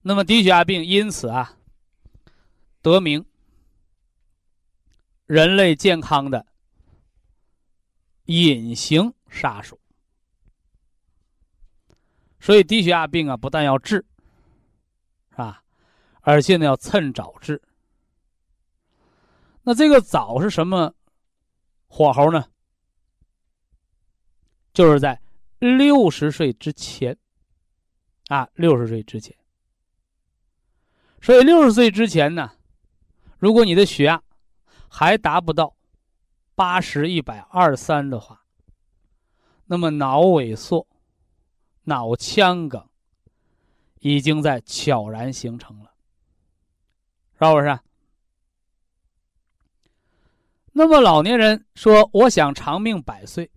[0.03, 1.57] 那么低血压病因此啊。
[2.83, 3.25] 得名，
[5.25, 6.45] 人类健康的
[8.27, 9.79] 隐形杀手。
[12.39, 14.05] 所以低血压病啊，不但要治，
[15.31, 15.63] 是吧？
[16.21, 17.61] 而且呢，要趁早治。
[19.63, 20.93] 那这个早是什么
[21.87, 22.45] 火候呢？
[24.73, 25.21] 就是在
[25.61, 27.17] 六十岁之前，
[28.27, 29.37] 啊，六十岁之前。
[31.21, 32.53] 所以六十岁之前呢？
[33.39, 34.21] 如果你的血压
[34.89, 35.77] 还达不到
[36.57, 38.42] 八十一百二三的话，
[39.73, 40.87] 那么脑萎缩、
[41.85, 42.87] 脑腔梗
[44.01, 45.91] 已经在悄然形成了，
[47.39, 47.81] 是不是？
[50.73, 53.51] 那么老年人说：“我想长命百岁。”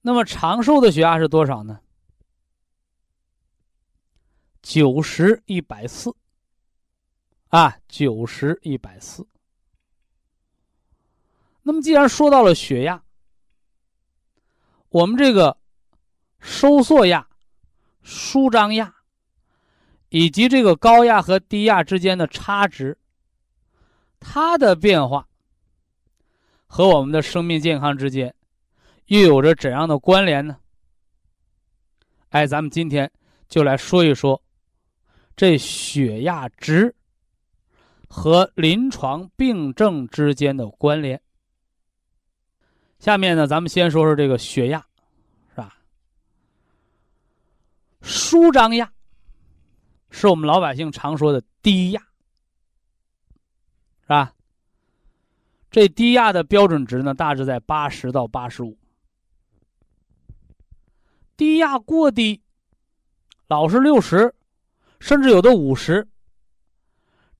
[0.00, 1.78] 那么长寿的血压是多少呢？
[4.62, 6.16] 九十一百四。
[7.48, 9.28] 啊，九十一百四。
[11.60, 13.04] 那么，既然说到了血压，
[14.92, 15.56] 我们这个
[16.38, 17.26] 收缩压、
[18.02, 18.94] 舒张压，
[20.10, 22.98] 以及这个高压和低压之间的差值，
[24.20, 25.26] 它的变化
[26.66, 28.34] 和我们的生命健康之间
[29.06, 30.58] 又有着怎样的关联呢？
[32.28, 33.10] 哎，咱们今天
[33.48, 34.42] 就来说一说
[35.34, 36.94] 这血压值。
[38.14, 41.18] 和临床病症之间的关联。
[43.02, 44.78] 下面呢，咱们先说说这个血压，
[45.50, 45.76] 是吧？
[48.00, 48.88] 舒张压
[50.08, 52.00] 是我们老百姓常说的低压，
[54.02, 54.32] 是吧？
[55.68, 58.78] 这低压的标准值呢，大致在八十到八十五。
[61.36, 62.40] 低压过低，
[63.48, 64.32] 老是六十，
[65.00, 66.06] 甚至有的五十。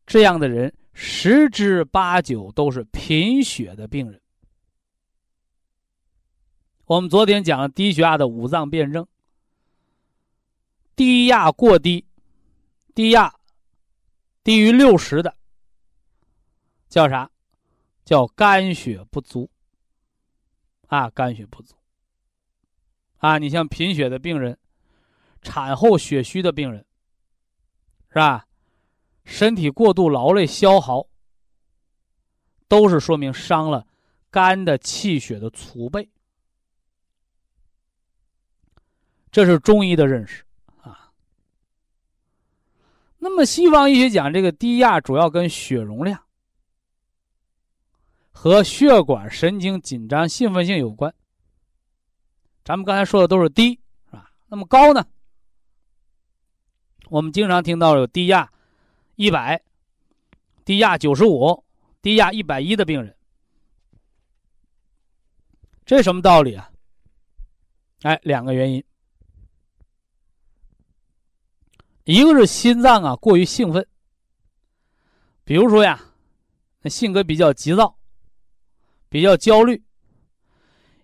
[0.08, 4.20] 这样的人十之八九都是贫血的病人。
[6.92, 9.06] 我们昨天讲了低血压的五脏辩证，
[10.94, 12.04] 低压过低，
[12.94, 13.34] 低压
[14.44, 15.34] 低于六十的
[16.90, 17.30] 叫啥？
[18.04, 19.48] 叫肝血不足。
[20.88, 21.74] 啊，肝血不足。
[23.16, 24.58] 啊，你像贫血的病人，
[25.40, 26.84] 产后血虚的病人，
[28.10, 28.46] 是吧？
[29.24, 31.06] 身体过度劳累消耗，
[32.68, 33.86] 都是说明伤了
[34.30, 36.06] 肝的气血的储备。
[39.32, 40.44] 这是中医的认识
[40.82, 41.10] 啊。
[43.18, 46.22] 那么西方医学讲这个低压主要跟血容量
[48.30, 51.12] 和血管神经紧张兴奋性有关。
[52.62, 54.30] 咱们刚才说的都是低，是吧？
[54.48, 55.04] 那么高呢？
[57.08, 58.52] 我们经常听到有低压
[59.16, 59.62] 一百、
[60.64, 61.64] 低压九十五、
[62.00, 63.16] 低压一百一的病人，
[65.84, 66.70] 这什么道理啊？
[68.02, 68.84] 哎，两个原因。
[72.04, 73.86] 一个是心脏啊过于兴奋，
[75.44, 76.00] 比如说呀，
[76.80, 77.96] 那性格比较急躁，
[79.08, 79.80] 比较焦虑，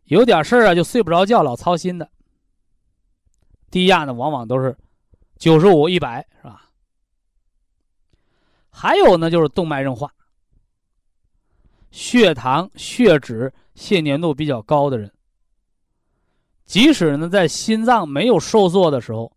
[0.04, 2.10] 有点事儿啊就睡不着觉，老操心的。
[3.70, 4.76] 低压呢，往往都是
[5.36, 6.68] 九十五、一百，是吧？
[8.68, 10.12] 还有呢，就是动脉硬化，
[11.92, 15.12] 血糖、血脂、血粘度比较高的人，
[16.64, 19.32] 即使呢在心脏没有收缩的时候。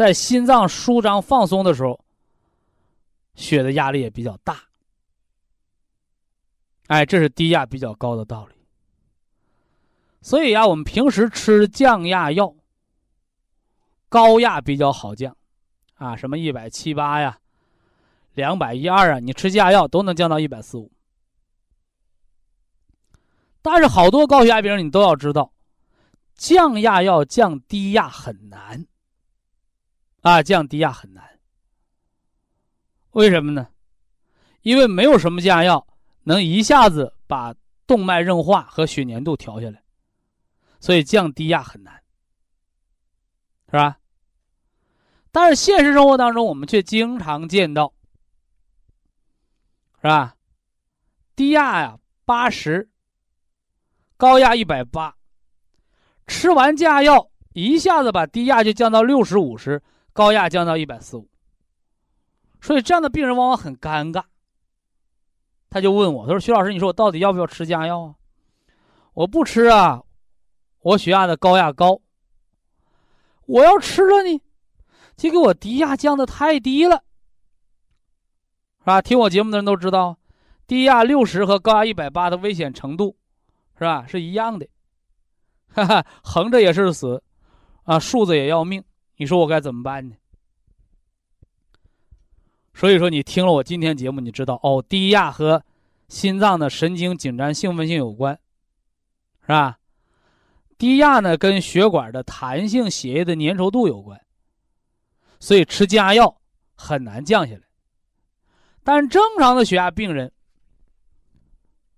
[0.00, 2.02] 在心脏舒张放松的时候，
[3.34, 4.58] 血的压力也比较大。
[6.86, 8.54] 哎，这是低压比较高的道理。
[10.22, 12.54] 所以呀，我们平时吃降压药，
[14.08, 15.36] 高压比较好降，
[15.96, 17.38] 啊，什么一百七八呀，
[18.32, 20.90] 两百一二啊，你吃降压药都能降到一百四五。
[23.60, 25.52] 但是好多高血压病人，你都要知道，
[26.36, 28.86] 降压药降低压很难。
[30.22, 31.38] 啊，降低压很难，
[33.12, 33.68] 为什么呢？
[34.62, 35.86] 因为没有什么降压药
[36.24, 37.54] 能一下子把
[37.86, 39.82] 动脉硬化和血粘度调下来，
[40.78, 41.94] 所以降低压很难，
[43.66, 43.98] 是吧？
[45.32, 47.94] 但是现实生活当中，我们却经常见到，
[49.96, 50.36] 是吧？
[51.34, 52.90] 低压呀八十，
[54.18, 55.16] 高压一百八，
[56.26, 59.82] 吃完降压药一下子把低压就降到六十五十。
[60.12, 61.28] 高压降到一百四五，
[62.60, 64.24] 所以这样的病人往往很尴尬。
[65.70, 68.14] 他就问我，他说：“徐老师，你说我到底要不要吃降压药啊？
[69.14, 70.02] 我不吃啊，
[70.80, 72.00] 我血压的高压高。
[73.46, 74.42] 我要吃了呢，
[75.16, 77.04] 就给我低压降的太低了，
[78.80, 79.00] 是吧？
[79.00, 80.18] 听我节目的人都知道，
[80.66, 83.16] 低压六十和高压一百八的危险程度，
[83.78, 84.04] 是吧？
[84.08, 84.68] 是一样的，
[85.72, 87.22] 哈哈，横着也是死，
[87.84, 88.82] 啊，竖着也要命。”
[89.20, 90.16] 你说我该怎么办呢？
[92.72, 95.62] 所以说，你听了我今天节目，你知道哦，低压和
[96.08, 98.40] 心脏的神经紧张兴奋性有关，
[99.42, 99.78] 是吧？
[100.78, 104.18] 低压呢，跟血管的弹性、血液的粘稠度有关，
[105.38, 106.40] 所以吃降压药
[106.74, 107.64] 很难降下来。
[108.82, 110.32] 但正常的血压病人，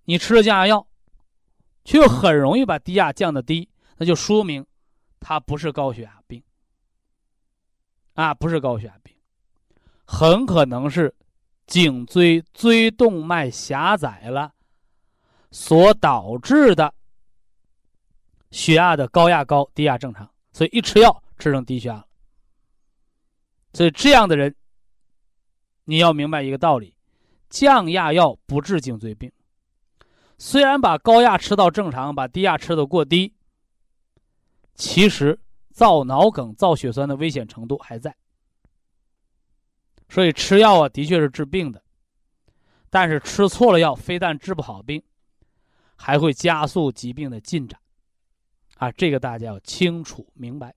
[0.03, 0.85] 你吃了降压药，
[1.85, 4.65] 却又很容易把低压降的低，那就说明
[5.21, 6.43] 他不是高血压病。
[8.13, 9.15] 啊，不是高血压病，
[10.05, 11.13] 很可能是
[11.65, 14.53] 颈椎椎动脉狭窄了
[15.49, 16.93] 所导致的
[18.51, 22.05] 血压的高压高，低压正常，所以一吃药吃成低血压了。
[23.73, 24.55] 所以这样的人，
[25.85, 26.95] 你要明白一个道理：
[27.49, 29.31] 降压药不治颈椎病。
[30.37, 33.33] 虽然把高压吃到正常，把低压吃的过低，
[34.75, 35.39] 其实。
[35.73, 38.15] 造脑梗、造血栓的危险程度还在，
[40.07, 41.83] 所以吃药啊，的确是治病的，
[42.91, 45.01] 但是吃错了药，非但治不好病，
[45.95, 47.81] 还会加速疾病的进展，
[48.77, 50.75] 啊，这个大家要清楚明白。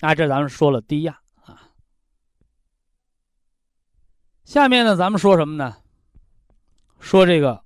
[0.00, 1.70] 啊，这咱们说了低压啊，
[4.44, 5.76] 下面呢，咱们说什么呢？
[6.98, 7.64] 说这个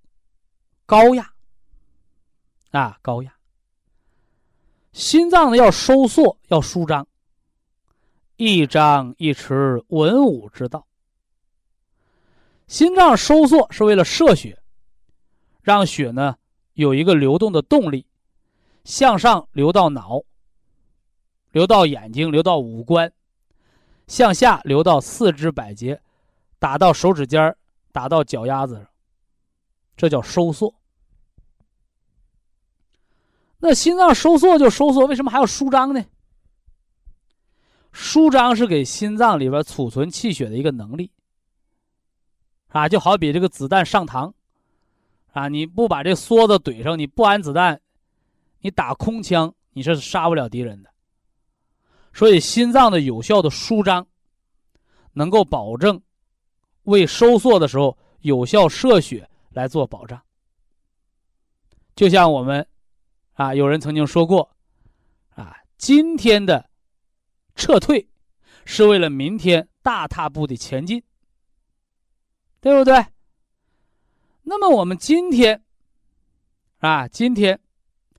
[0.85, 1.33] 高压，
[2.71, 3.35] 啊，高压。
[4.93, 7.07] 心脏呢要收缩，要舒张，
[8.37, 10.87] 一张一弛，文武之道。
[12.67, 14.63] 心脏收缩是为了摄血，
[15.63, 16.37] 让血呢
[16.75, 18.07] 有一个流动的动力，
[18.85, 20.21] 向上流到脑，
[21.53, 23.13] 流到眼睛，流到五官，
[24.07, 26.01] 向下流到四肢百节，
[26.59, 27.57] 打到手指尖
[27.93, 28.87] 打到脚丫子上，
[29.97, 30.75] 这叫收缩。
[33.65, 36.05] 那心脏收缩就收缩，为什么还要舒张呢？
[37.93, 41.13] 舒张是给心脏里边储存气血的一个能力，
[42.71, 44.33] 啊，就好比这个子弹上膛，
[45.33, 47.81] 啊，你不把这梭子怼上，你不安子弹，
[48.63, 50.91] 你打空枪你是杀不了敌人的。
[52.13, 54.05] 所以心脏的有效的舒张，
[55.13, 56.03] 能够保证
[56.83, 60.21] 为收缩的时候有效摄血来做保障。
[61.95, 62.67] 就像我们。
[63.43, 64.55] 啊，有人曾经说过，
[65.31, 66.71] 啊，今天的
[67.57, 68.09] 撤退
[68.65, 71.03] 是为了明天大踏步的前进，
[72.61, 73.05] 对不对？
[74.43, 75.61] 那么我们今天
[76.79, 77.59] 啊，今天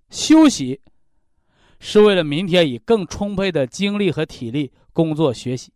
[0.10, 0.82] 休息
[1.80, 5.72] 是为了明天以更充沛的精力和体力工作学习。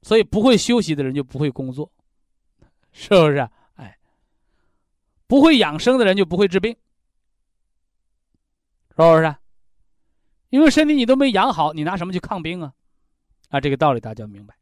[0.00, 1.92] 所以不会休息的人就不会工作，
[2.92, 3.46] 是不是？
[3.74, 3.98] 哎，
[5.26, 6.74] 不会养生的人就不会治病，
[8.96, 9.36] 是不是？
[10.50, 12.72] 因为身体你都没养好，你拿什么去抗病啊？
[13.50, 14.54] 啊，这个道理大家明白。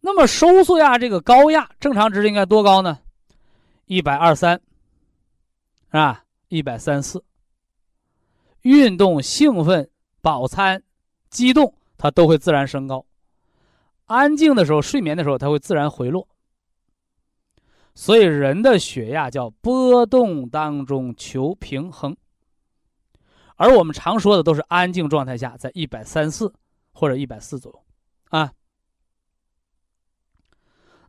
[0.00, 2.98] 那么收缩压这个高压正常值应该多高呢？
[3.86, 4.60] 一百二三，
[5.88, 6.24] 是吧？
[6.48, 7.24] 一百三四。
[8.62, 9.90] 运动、兴奋、
[10.20, 10.82] 饱餐、
[11.28, 11.74] 激动。
[12.02, 13.04] 它都会自然升高，
[14.06, 16.26] 安静的时候、睡眠的时候，它会自然回落。
[17.94, 22.16] 所以人的血压叫波动当中求平衡，
[23.56, 26.52] 而我们常说的都是安静状态下在一百三四
[26.92, 27.84] 或者一百四左右，
[28.30, 28.52] 啊。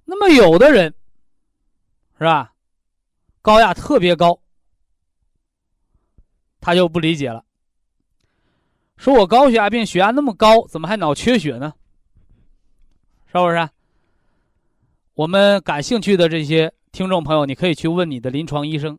[0.03, 0.93] 那么有的人
[2.17, 2.53] 是吧，
[3.41, 4.37] 高压特别高，
[6.59, 7.45] 他就不理解了。
[8.97, 11.73] 说我高血压病，血压那么高，怎么还脑缺血呢？
[13.27, 13.69] 是不是？
[15.13, 18.97] 我们感兴趣的这些听众朋友，你可以去问你的临床医生，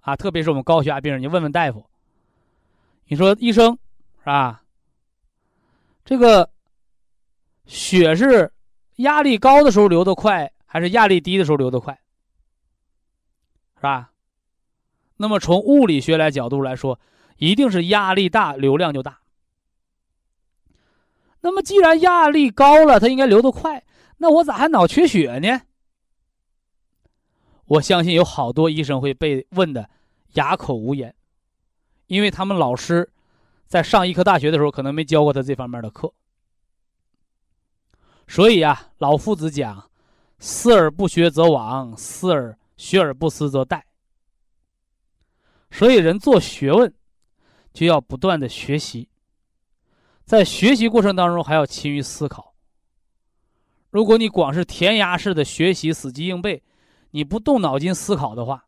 [0.00, 1.84] 啊，特别是我们高血压病人，你问问大夫。
[3.06, 3.72] 你说医生
[4.18, 4.62] 是吧？
[6.04, 6.48] 这个
[7.66, 8.52] 血是
[8.96, 11.98] 压力高的时候流得快，还是压力低的时候流得快？
[13.76, 14.10] 是吧？
[15.16, 16.98] 那么从物理学来角度来说。
[17.38, 19.18] 一定是压力大，流量就大。
[21.42, 23.84] 那么既然压力高了，它应该流得快，
[24.18, 25.60] 那我咋还脑缺血呢？
[27.66, 29.90] 我相信有好多医生会被问的
[30.34, 31.14] 哑口无言，
[32.06, 33.10] 因为他们老师
[33.66, 36.12] 在上医科大学的时候可能没教过他这方面的课。
[38.28, 39.90] 所以啊，老夫子讲
[40.38, 43.82] ：“思而不学则罔，思而学而不思则殆。”
[45.70, 46.92] 所以人做学问。
[47.72, 49.06] 就要不断的学习，
[50.24, 52.55] 在学习过程当中还要勤于思考。
[53.96, 56.62] 如果你光是填鸭式的学习、死记硬背，
[57.12, 58.66] 你不动脑筋思考的话，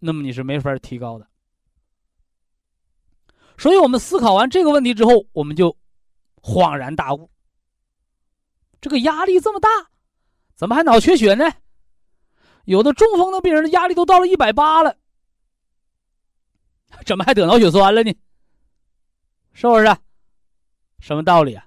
[0.00, 1.26] 那么你是没法提高的。
[3.56, 5.74] 所以我们思考完这个问题之后，我们就
[6.42, 7.30] 恍然大悟：
[8.82, 9.70] 这个压力这么大，
[10.56, 11.50] 怎么还脑缺血呢？
[12.66, 14.94] 有的中风的病人的压力都到了一百八了。
[17.06, 18.14] 怎么还得脑血栓了呢？
[19.54, 19.96] 是不是？
[21.00, 21.66] 什么道理啊？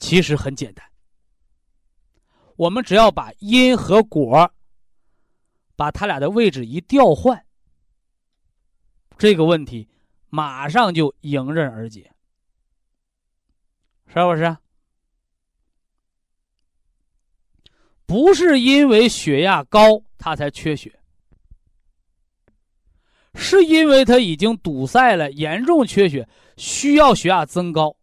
[0.00, 0.84] 其实很简单，
[2.56, 4.50] 我们只要把因和果，
[5.76, 7.46] 把它俩的位置一调换，
[9.18, 9.88] 这个问题
[10.30, 12.10] 马上就迎刃而解，
[14.08, 14.56] 是不是？
[18.06, 20.98] 不是因为血压高他才缺血。
[23.34, 27.96] 是因为他已经堵塞了，严重缺血，需要血压增高，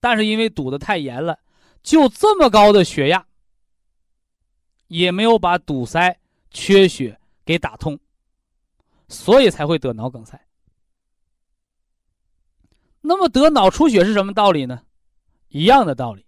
[0.00, 1.38] 但是因为堵得太严了，
[1.82, 3.26] 就这么高的血压，
[4.86, 6.18] 也没有把堵塞、
[6.50, 7.98] 缺血给打通，
[9.08, 10.40] 所以才会得脑梗塞。
[13.00, 14.82] 那么得脑出血是什么道理呢？
[15.48, 16.26] 一样的道理。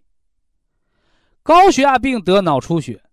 [1.43, 3.03] 高血压病得脑出血，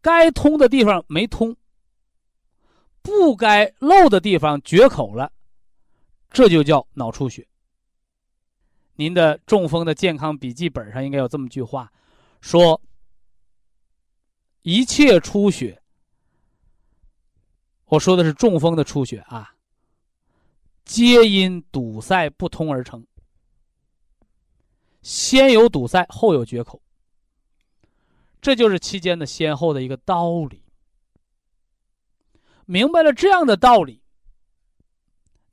[0.00, 1.56] 该通的地方没通。
[3.02, 5.32] 不该漏的地方决口了，
[6.30, 7.48] 这就叫脑出血。
[9.00, 11.90] 您的中风的健康笔记本上应该有这么句话，
[12.42, 12.78] 说：
[14.60, 15.80] 一切出血，
[17.86, 19.54] 我说的是中风的出血啊，
[20.84, 23.02] 皆因堵塞不通而成。
[25.00, 26.82] 先有堵塞，后有决口，
[28.42, 30.62] 这就是期间的先后的一个道理。
[32.66, 34.02] 明白了这样的道理，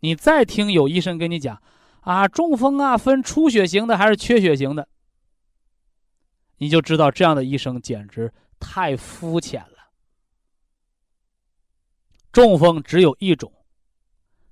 [0.02, 1.62] 你再听有医生跟你讲，
[2.08, 4.88] 啊，中风啊分出血型的还是缺血型的，
[6.56, 9.92] 你就知道这样的医生简直太肤浅了。
[12.32, 13.52] 中风只有一种，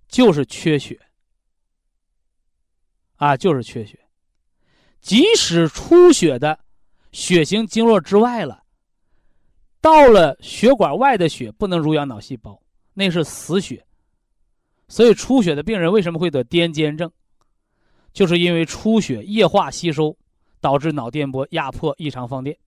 [0.10, 1.00] 就是缺血，
[3.16, 4.06] 啊，就是缺血，
[5.00, 6.60] 即使出血的
[7.14, 8.66] 血型经络之外了。
[9.80, 12.62] 到了血管外的血不能濡养脑细胞，
[12.94, 13.88] 那是死血。
[14.90, 17.10] 所以出血的病人为什么会得癫痫症？
[18.16, 20.18] 就是因为出血液化吸收，
[20.62, 22.58] 导致脑电波压迫异常放电。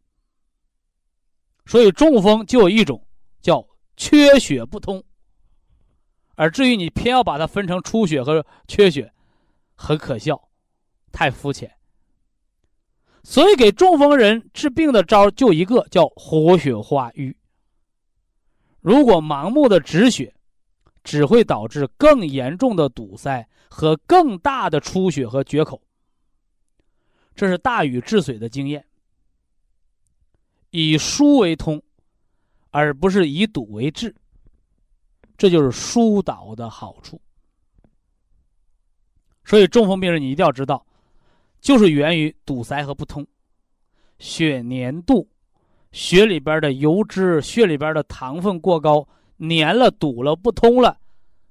[1.65, 3.03] 所以中风就有一种
[3.41, 5.03] 叫缺血不通，
[6.35, 9.11] 而至于你偏要把它分成出血和缺血，
[9.75, 10.39] 很可笑，
[11.13, 11.75] 太肤浅。
[13.23, 17.35] 所以给中风人治病的招就一个，叫活血化瘀。
[18.81, 20.35] 如果盲目的止血，
[21.09, 25.81] 只会导致更严重的堵塞和更大的出血和决口。
[27.35, 28.85] 这是大禹治水的经验，
[30.69, 31.83] 以疏为通，
[32.69, 34.15] 而不是以堵为治。
[35.39, 37.19] 这就是疏导的好处。
[39.47, 40.85] 所以中风病人你一定要知道，
[41.59, 43.27] 就是源于堵塞和不通，
[44.19, 45.27] 血粘度。
[45.91, 50.99] 血里边的油脂、血里边的糖分过高，粘了、堵了、不通了，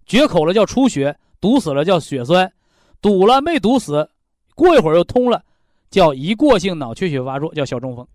[0.06, 2.52] 决口了叫出血，堵死了叫血栓，
[3.02, 4.10] 堵了没堵死，
[4.56, 5.44] 过一会儿又通了，
[5.90, 8.08] 叫一过性脑缺血发作，叫小中风，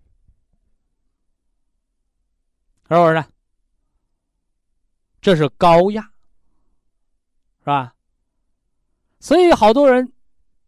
[2.89, 3.23] 是不是？
[5.21, 7.93] 这是高压，是吧？
[9.19, 10.11] 所以好多人，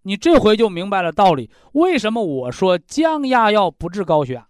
[0.02, 1.52] 你这回就明白了道理。
[1.74, 4.48] 为什么我说降压药不治高血压？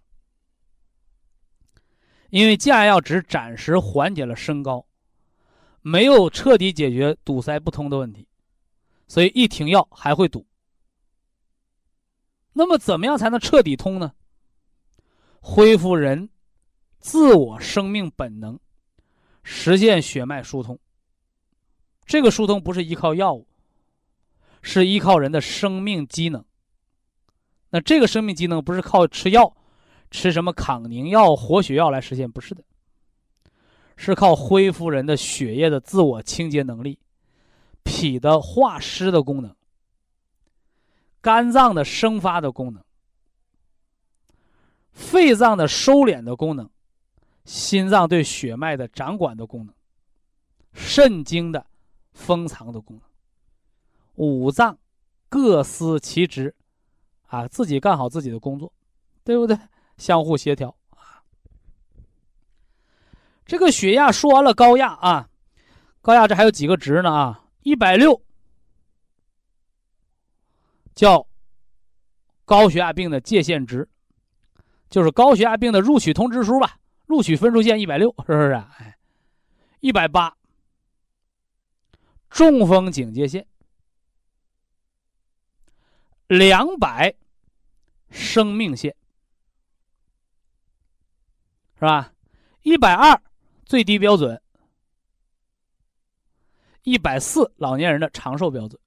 [2.36, 4.84] 因为降压药只暂时缓解了升高，
[5.80, 8.28] 没有彻底解决堵塞不通的问题，
[9.08, 10.46] 所以一停药还会堵。
[12.52, 14.12] 那么，怎么样才能彻底通呢？
[15.40, 16.28] 恢复人
[17.00, 18.60] 自我生命本能，
[19.42, 20.78] 实现血脉疏通。
[22.04, 23.48] 这个疏通不是依靠药物，
[24.60, 26.44] 是依靠人的生命机能。
[27.70, 29.55] 那这个生命机能不是靠吃药。
[30.10, 32.30] 吃什么抗凝药、活血药来实现？
[32.30, 32.62] 不是的，
[33.96, 36.98] 是靠恢复人的血液的自我清洁能力、
[37.82, 39.54] 脾的化湿的功能、
[41.20, 42.82] 肝脏的生发的功能、
[44.92, 46.70] 肺脏的收敛的功能、
[47.44, 49.74] 心脏对血脉的掌管的功能、
[50.72, 51.66] 肾经的
[52.12, 53.04] 封藏的功能，
[54.14, 54.78] 五脏
[55.28, 56.54] 各司其职，
[57.26, 58.72] 啊，自己干好自己的工作，
[59.24, 59.58] 对不对？
[59.96, 61.22] 相互协调啊！
[63.46, 65.28] 这个血压说完了，高压啊，
[66.02, 67.44] 高压这还有几个值呢啊？
[67.62, 68.22] 一百六
[70.94, 71.26] 叫
[72.44, 73.88] 高血压病的界限值，
[74.88, 76.78] 就是高血压病的录取通知书吧？
[77.06, 78.52] 录取分数线一百六，是不是？
[78.52, 78.98] 哎，
[79.80, 80.36] 一百八
[82.28, 83.46] 中风警戒线，
[86.26, 87.14] 两百
[88.10, 88.94] 生命线。
[91.76, 92.12] 是吧？
[92.62, 93.20] 一百二
[93.64, 94.40] 最低标准，
[96.82, 98.80] 一百四老年人的长寿标准。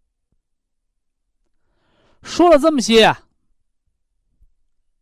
[2.23, 3.15] 说了这么些，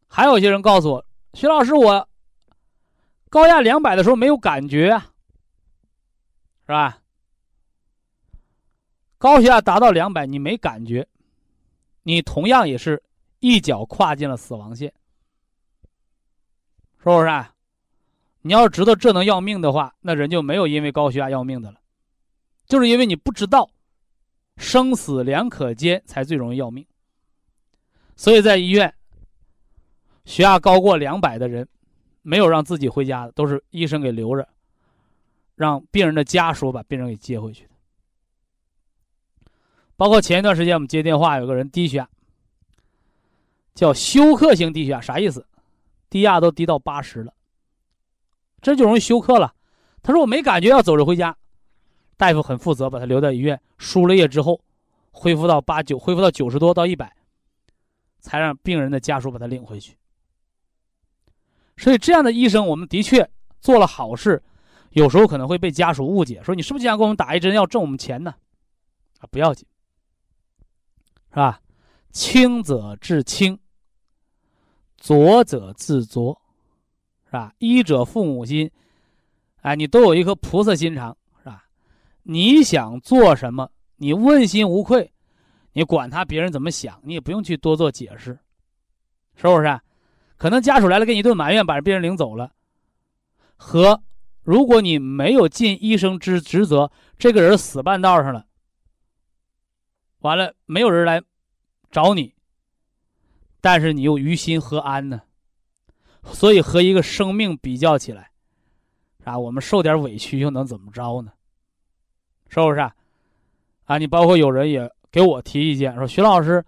[0.07, 2.07] 还有些人告诉我，徐老师，我
[3.29, 4.99] 高压两百的时候没有感觉啊，
[6.61, 7.01] 是吧？
[9.17, 11.07] 高血压达到两百，你没感觉，
[12.03, 13.01] 你同样也是
[13.39, 14.93] 一脚跨进了死亡线，
[16.99, 17.27] 是不是？
[17.27, 17.53] 啊？
[18.47, 21.81] 你要知道这能要命的话，那人就没有因为高血压要命的了，
[22.65, 23.69] 就是因为你不知道，
[24.55, 26.87] 生死两可间才最容易要命。
[28.15, 28.93] 所以在医院，
[30.23, 31.67] 血压高过两百的人，
[32.21, 34.47] 没有让自己回家的，都是医生给留着，
[35.55, 37.71] 让病人的家属把病人给接回去的。
[39.97, 42.09] 包括前一段时间我们接电话，有个人低血压，
[43.75, 45.45] 叫休克型低血压，啥意思？
[46.09, 47.33] 低压都低到八十了。
[48.61, 49.53] 这就容易休克了。
[50.01, 51.35] 他说：“我没感觉，要走着回家。”
[52.17, 54.59] 大夫很负责，把他留在医院输了液之后，
[55.11, 57.15] 恢复到八九，恢复到九十多到一百，
[58.19, 59.95] 才让病人的家属把他领回去。
[61.77, 63.29] 所以，这样的医生，我们的确
[63.61, 64.41] 做了好事，
[64.91, 68.33] 有时候可能会被家属误解，说你是不是想给我们打一针要挣我们钱呢？
[69.19, 69.67] 啊，不要紧，
[71.29, 71.61] 是吧？
[72.11, 73.59] 轻则治轻，
[74.97, 76.41] 浊则治浊。
[77.27, 77.53] 是吧？
[77.59, 78.71] 医者父母心，
[79.61, 81.65] 哎，你都有一颗菩萨心肠，是吧？
[82.23, 85.13] 你想做什么，你问心无愧，
[85.73, 88.39] 你管他别人怎么想，你也不用去多做解释，
[89.35, 89.79] 是不是？
[90.37, 92.53] 可能家属来了，给你一顿埋怨，把病人领走了。
[93.55, 94.01] 和
[94.43, 98.45] 如果你没有尽医生之职责，这个人死半道上了，
[100.19, 101.21] 完了没有人来
[101.91, 102.35] 找你，
[103.59, 105.23] 但是你又于心何安呢？
[106.31, 108.29] 所以和一个生命比较起来，
[109.23, 111.31] 啊，我们受点委屈又能怎么着呢？
[112.49, 112.79] 是不是？
[113.85, 116.63] 啊，你包括有人也给我提意见，说徐老师，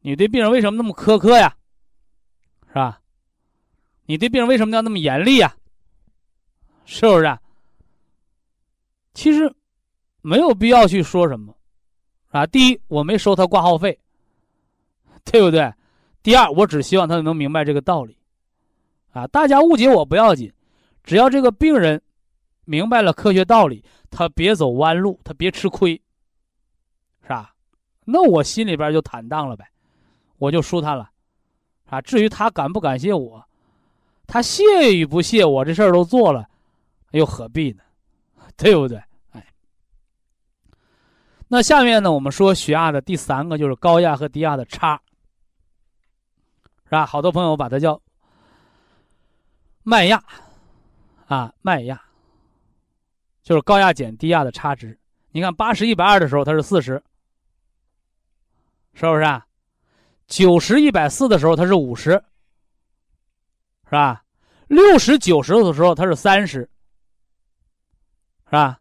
[0.00, 1.54] 你对病人为什么那么苛刻呀？
[2.68, 3.00] 是吧？
[4.06, 5.56] 你对病人为什么要那么严厉呀？
[6.84, 7.38] 是不是？
[9.14, 9.54] 其实，
[10.20, 11.56] 没有必要去说什么，
[12.28, 13.98] 啊，第一我没收他挂号费，
[15.24, 15.72] 对不对？
[16.22, 18.18] 第二我只希望他能明白这个道理，
[19.14, 20.52] 啊，大家误解我不要紧，
[21.02, 22.02] 只要这个病人
[22.64, 25.94] 明白了科学道理，他别走弯路，他别吃亏，
[27.22, 27.54] 是吧？
[28.04, 29.66] 那我心里边就坦荡了呗，
[30.38, 31.10] 我就舒坦了，
[31.86, 33.42] 啊，至于他感不感谢我，
[34.26, 36.48] 他谢与不谢我这事儿都做了，
[37.12, 37.82] 又何必呢？
[38.58, 39.00] 对不对？
[39.30, 39.46] 哎，
[41.48, 45.00] 那下面呢，我们说血压的第三个就是高压和低压的差，
[46.84, 47.06] 是吧？
[47.06, 48.00] 好多朋友把它叫
[49.84, 50.24] 脉压，
[51.26, 52.02] 啊，脉压，
[53.42, 54.98] 就是高压减低压的差值。
[55.30, 57.02] 你看八十一百二的时候它是四十，
[58.94, 59.46] 是不是啊？
[60.26, 62.12] 九十一百四的时候它是五十，
[63.84, 64.24] 是吧？
[64.68, 66.68] 六十九十的时候它是三十。
[68.46, 68.80] 是吧？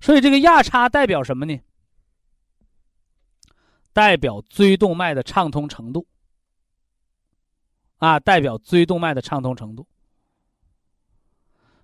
[0.00, 1.60] 所以这个压差代表什么呢？
[3.92, 6.06] 代表椎动脉的畅通程度。
[7.96, 9.86] 啊，代表椎动脉的畅通程度。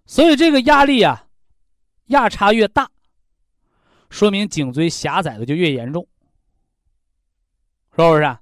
[0.07, 1.27] 所以这个压力啊，
[2.07, 2.91] 压差越大，
[4.09, 6.07] 说明颈椎狭窄的就越严重，
[7.91, 8.41] 是不是啊？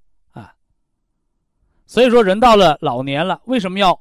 [1.86, 3.98] 所以说人到了老年了，为什么要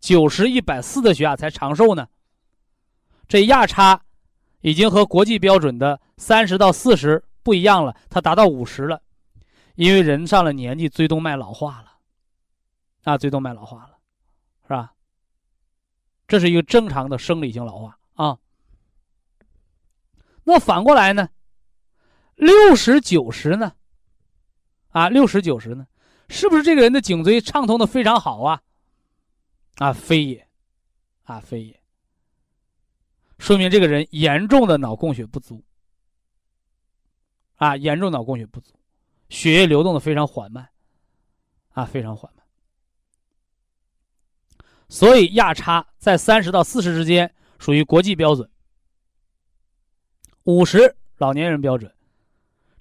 [0.00, 2.08] 九十一百四的血压才长寿呢？
[3.28, 4.02] 这压差
[4.60, 9.00] 已经和国际标准的三十到四十不一样了，它达到五十了，
[9.74, 11.98] 因为人上了年纪，椎动脉老化了，
[13.04, 13.95] 啊，椎动脉老化了，
[16.26, 18.38] 这是一个正常的生理性老化啊。
[20.44, 21.28] 那反过来呢？
[22.36, 23.74] 六十九十呢？
[24.90, 25.86] 啊，六十九十呢？
[26.28, 28.62] 是不是这个人的颈椎畅通的非常好啊？
[29.76, 30.48] 啊，非也，
[31.24, 31.80] 啊，非也。
[33.38, 35.62] 说明这个人严重的脑供血不足，
[37.56, 38.72] 啊，严重脑供血不足，
[39.28, 40.68] 血液流动的非常缓慢，
[41.72, 42.45] 啊，非常缓慢。
[44.88, 48.50] 所以压差在三十到四十之间属于国际标准，
[50.44, 51.92] 五十老年人标准，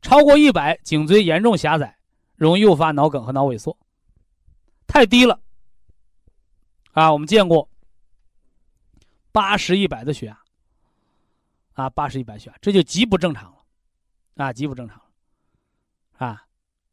[0.01, 1.97] 超过一百颈椎严重狭窄，
[2.35, 3.77] 容易诱发脑梗和脑萎缩。
[4.87, 5.41] 太低了，
[6.91, 7.69] 啊，我们见过
[9.31, 10.39] 八十一百的血压。
[11.73, 13.57] 啊，八十一百血压，这就极不正常了，
[14.35, 16.47] 啊，极不正常了，啊，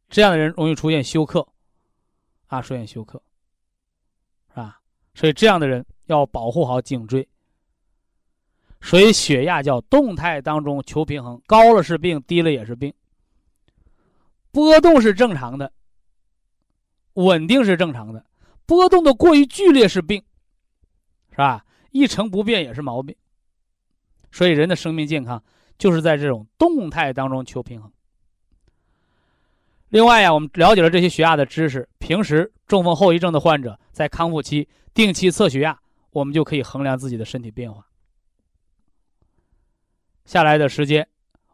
[0.08, 1.46] 这样的人容易出现休克，
[2.48, 3.22] 啊，出现休克，
[5.14, 7.26] 所以这样的人要保护好颈椎。
[8.80, 12.92] 所以血压叫动态当中求平衡，高了是病，低了也是病。
[14.50, 15.72] 波动是正常的，
[17.14, 18.26] 稳定是正常的，
[18.66, 20.22] 波动的过于剧烈是病，
[21.30, 21.64] 是吧？
[21.90, 23.14] 一成不变也是毛病。
[24.32, 25.42] 所以，人的生命健康
[25.78, 27.92] 就是在这种动态当中求平衡。
[29.92, 35.78] 另外呀，我们了解了这些血压的知识，平时中风后遗症的患者在康复期定期测血压，
[36.12, 37.86] 我们就可以衡量自己的身体变化。
[40.24, 41.06] 下来的时间，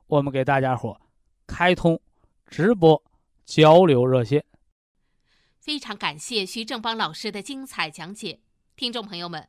[0.07, 1.01] 我们给大家伙
[1.49, 2.01] 开通
[2.47, 3.03] 直播
[3.45, 4.45] 交流热线。
[5.59, 8.39] 非常感谢徐正邦老师的精彩讲解，
[8.77, 9.49] 听众朋友们。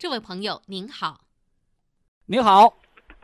[0.00, 1.18] 这位朋友您好，
[2.24, 2.72] 您好，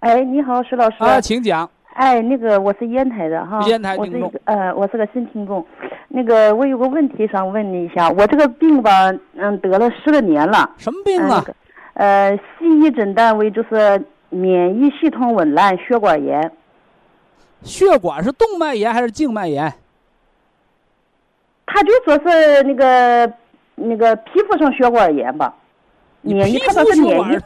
[0.00, 1.66] 哎，你好，石老师啊，请讲。
[1.94, 5.66] 哎，那个我是烟台的哈，烟台听众，呃，我是个新听众。
[6.08, 10.70] 那个我有个问题想问你一下，我这个病吧，嗯，得了十来年了。
[10.76, 11.42] 什么病啊？
[11.94, 16.52] 呃，西医诊断为就是免疫系统紊乱血管炎。
[17.62, 19.72] 血管是动脉炎还是静脉炎？
[21.64, 23.32] 他就说是那个
[23.76, 25.56] 那个皮肤上血管炎吧。
[26.34, 27.38] 免疫，他说是免疫，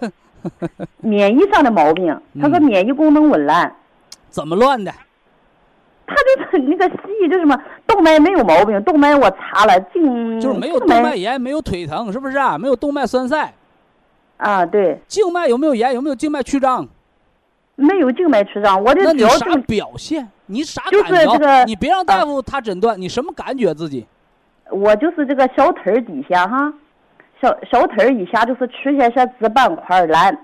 [1.01, 2.19] 免疫上的毛病。
[2.41, 3.73] 他说免疫功能紊乱，
[4.31, 4.93] 怎么乱的？
[6.07, 7.57] 他就是那个西医，就什么
[7.87, 12.59] 动脉没有毛病，动脉我查了，静就是没有动脉炎，没有腿疼，是不是啊？
[12.59, 13.53] 没有动脉栓塞。
[14.39, 15.01] 啊，对。
[15.07, 15.95] 静脉有没有炎？
[15.95, 16.89] 有没有静脉曲张？
[17.77, 20.29] 没有静脉曲张，我这你啥表现？
[20.47, 21.25] 你啥感觉？
[21.27, 24.07] 就是这个，你别让大夫他诊断，你什么感觉自己？
[24.71, 26.73] 我就是这个小腿底下哈。
[27.41, 30.39] 小小腿儿以下就是出现些紫斑块儿蓝，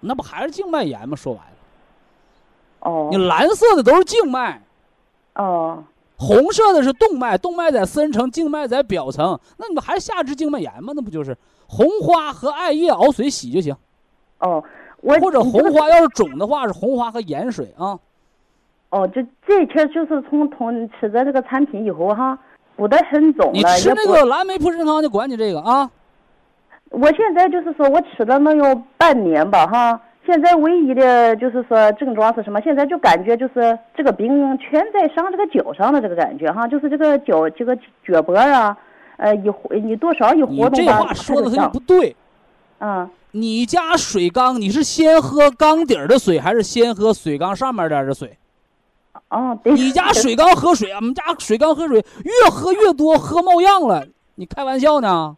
[0.00, 1.16] 那不还是静脉炎吗？
[1.16, 3.08] 说白了，哦。
[3.10, 4.62] 你蓝色的都是静脉。
[5.34, 5.82] 哦。
[6.16, 9.40] 红色的是动脉，动脉在深层，静脉在表层。
[9.56, 10.92] 那你不还是下肢静脉炎吗？
[10.94, 11.34] 那不就是
[11.66, 13.74] 红花和艾叶熬水洗就行。
[14.38, 14.62] 哦，
[15.00, 17.98] 我或者红花要是肿的话，是红花和盐水啊。
[18.90, 22.38] 哦，就这些就是从从吃的这个产品以后哈，
[22.76, 23.52] 不得很肿了。
[23.52, 25.90] 你吃那个蓝莓普参康就管你这个啊。
[26.90, 32.60] 我现在就是说我吃了能有半年吧哈，现在唯一的就是说症状是什么？
[32.60, 38.76] 现在就感觉就是这个病全在上这个脚上的这个感觉哈，就是这个脚这个脚脖啊，
[39.16, 39.50] 呃一
[39.82, 42.14] 你多少一活动这话说的他就不对。
[42.80, 43.08] 嗯。
[43.32, 48.36] 你家水缸，你是先喝缸底儿的水，还是先喝水缸上面点的水？
[49.28, 49.72] 哦，对。
[49.72, 54.04] 你家水缸喝水，我们家水缸喝水越喝越多，喝冒样了。
[54.34, 55.36] 你开玩笑呢？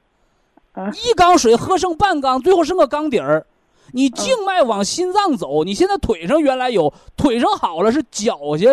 [1.05, 3.45] 一缸水喝剩半缸，最后剩个缸底儿。
[3.93, 8.67] 你静脉往心脏走，你现在腿上原来有，腿上好了是脚下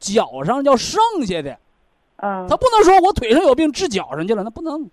[0.00, 1.56] 脚上叫剩下的。
[2.16, 2.46] 嗯。
[2.48, 4.90] 他不能说我腿上有病治脚上去了，那不能。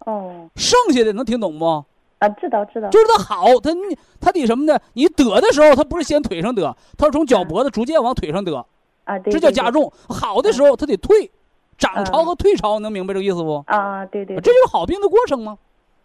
[0.00, 0.48] 哦。
[0.56, 1.84] 剩下的能听懂不？
[2.18, 2.88] 啊，知道知道。
[2.90, 4.76] 就是他好，他你他得什么呢？
[4.94, 8.66] 你得的时候，他不是先腿上得，他是从脚脖子逐渐往腿上得。
[9.04, 9.32] 啊，对。
[9.32, 9.92] 这叫加重。
[10.08, 11.30] 好的时候，他得退，
[11.78, 13.62] 涨潮和退潮，能明白这个意思不？
[13.66, 14.34] 啊，对对。
[14.36, 15.56] 这就是好病的过程吗？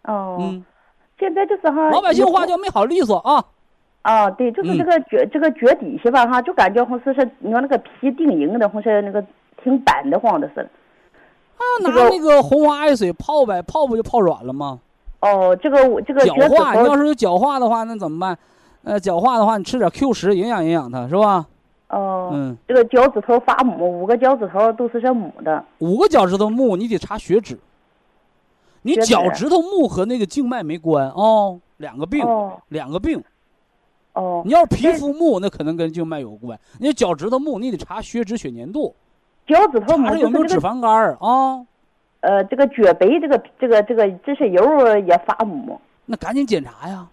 [0.03, 0.65] 哦，嗯，
[1.19, 3.43] 现在就是哈，老百姓话叫没好利索啊。
[4.01, 9.23] 啊，对，就是这个脚，这个脚底下吧，哈，就感觉好像是你说那个皮定硬的，好像那个
[9.61, 10.69] 挺板的慌的似的。
[11.57, 14.79] 啊，拿那个红花艾水泡呗，泡不就泡软了吗？
[15.19, 18.37] 哦，这个我这个脚化，你要是有角化的话，那怎么办？
[18.85, 21.45] 呃，脚化的话，你吃点 Q 十，营养营养它，是吧？
[21.89, 25.61] 哦，嗯，这个脚趾头发木，五个脚趾头都是这木的。
[25.79, 27.59] 五个脚趾头木，你得查血脂。
[28.81, 32.25] 你脚趾头木和那个静脉没关哦，两个病，
[32.69, 33.21] 两个病。
[34.13, 34.41] 哦。
[34.45, 36.59] 你要是皮肤木，那可能跟静脉有关。
[36.79, 38.95] 你脚趾头木，你得查血脂、血粘度。
[39.47, 41.65] 脚趾头木查有没有脂肪肝儿啊？
[42.21, 45.79] 呃，这个脚背，这个这个这个这些油也发木。
[46.05, 47.07] 那赶紧检查呀！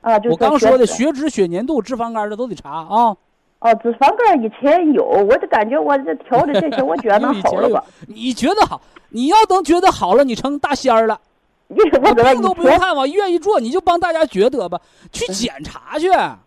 [0.00, 3.16] 啊，就我刚说的血脂、血粘度、脂肪肝的都得查啊。
[3.62, 7.84] 哦，脂肪肝以前有，我就感觉我这调的这些，我觉得能 好了吧？
[8.08, 8.80] 你觉得好？
[9.10, 11.18] 你要能觉得好了，你成大仙儿了。
[11.68, 14.80] 你我病都不用看，往医院一坐，你就帮大家觉得吧，
[15.12, 16.10] 去检查去。
[16.10, 16.38] 啊。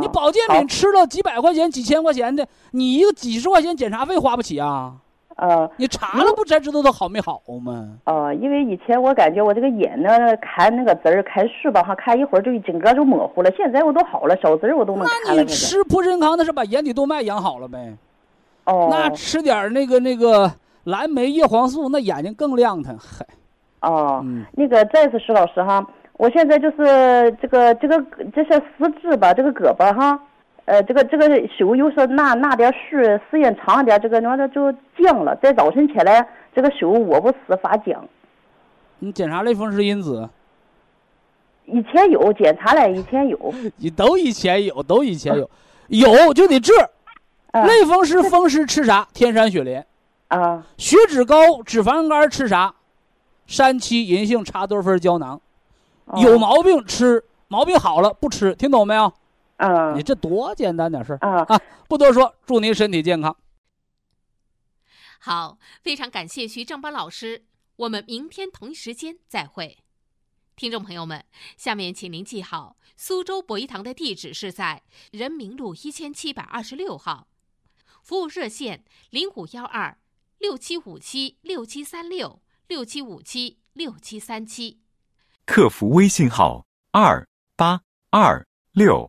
[0.00, 4.92] 你保健品吃了几百块钱、几千块钱的，你一个几十块钱检查费花不起啊。
[5.36, 5.70] 啊。
[5.76, 7.96] 你查了不才知道它好没好吗？
[8.04, 10.08] 啊，因为以前我感觉我这个眼呢，
[10.38, 13.50] 看那个字儿、看书吧，哈，看一会儿就一整个就模糊了。
[13.56, 15.36] 现在我都好了，小字儿我都能看了。
[15.36, 17.96] 那你吃普参康，那是把眼底动脉养好了呗？
[18.64, 18.88] 哦。
[18.90, 20.50] 那吃点那个那个
[20.84, 22.96] 蓝莓叶黄素，那眼睛更亮堂。
[23.00, 23.24] 嗨。
[23.82, 28.02] 哦，那个再次石老师哈，我现在就是这个这个
[28.34, 30.18] 这些四肢吧，这个胳膊哈，
[30.66, 33.00] 呃，这个这个手有时候拿拿点水
[33.30, 35.34] 时间长点，这个那的就僵了。
[35.36, 38.04] 在早晨起来，这个手握不死，发僵。
[38.98, 40.28] 你检查类风湿因子？
[41.66, 43.54] 以前有检查了，以前有。
[43.78, 45.48] 你都以前有，都以前有，
[45.88, 46.72] 有就得治。
[47.52, 49.06] 类风湿风湿吃啥？
[49.14, 49.86] 天山雪莲。
[50.28, 50.66] 啊。
[50.76, 52.74] 血脂高、脂肪肝吃啥？
[53.46, 55.40] 三七银杏茶多酚胶囊，
[56.16, 59.12] 有毛病吃，毛病好了不吃，听懂没有？
[59.56, 61.44] 嗯，你这多简单点事儿啊！
[61.48, 63.36] 啊，不多说，祝您身体健康。
[65.18, 67.46] 好，非常感谢徐正邦老师，
[67.76, 69.78] 我们明天同一时间再会。
[70.54, 71.24] 听众朋友们，
[71.56, 77.28] 下面请您记好，苏州博一堂的地址是在人民路一千七百二十六号，
[78.02, 79.98] 服务热线零五幺二
[80.38, 82.42] 六七五七六七三六。
[82.68, 84.80] 六七五七六七三七，
[85.44, 87.80] 客服微信号二八
[88.10, 89.08] 二六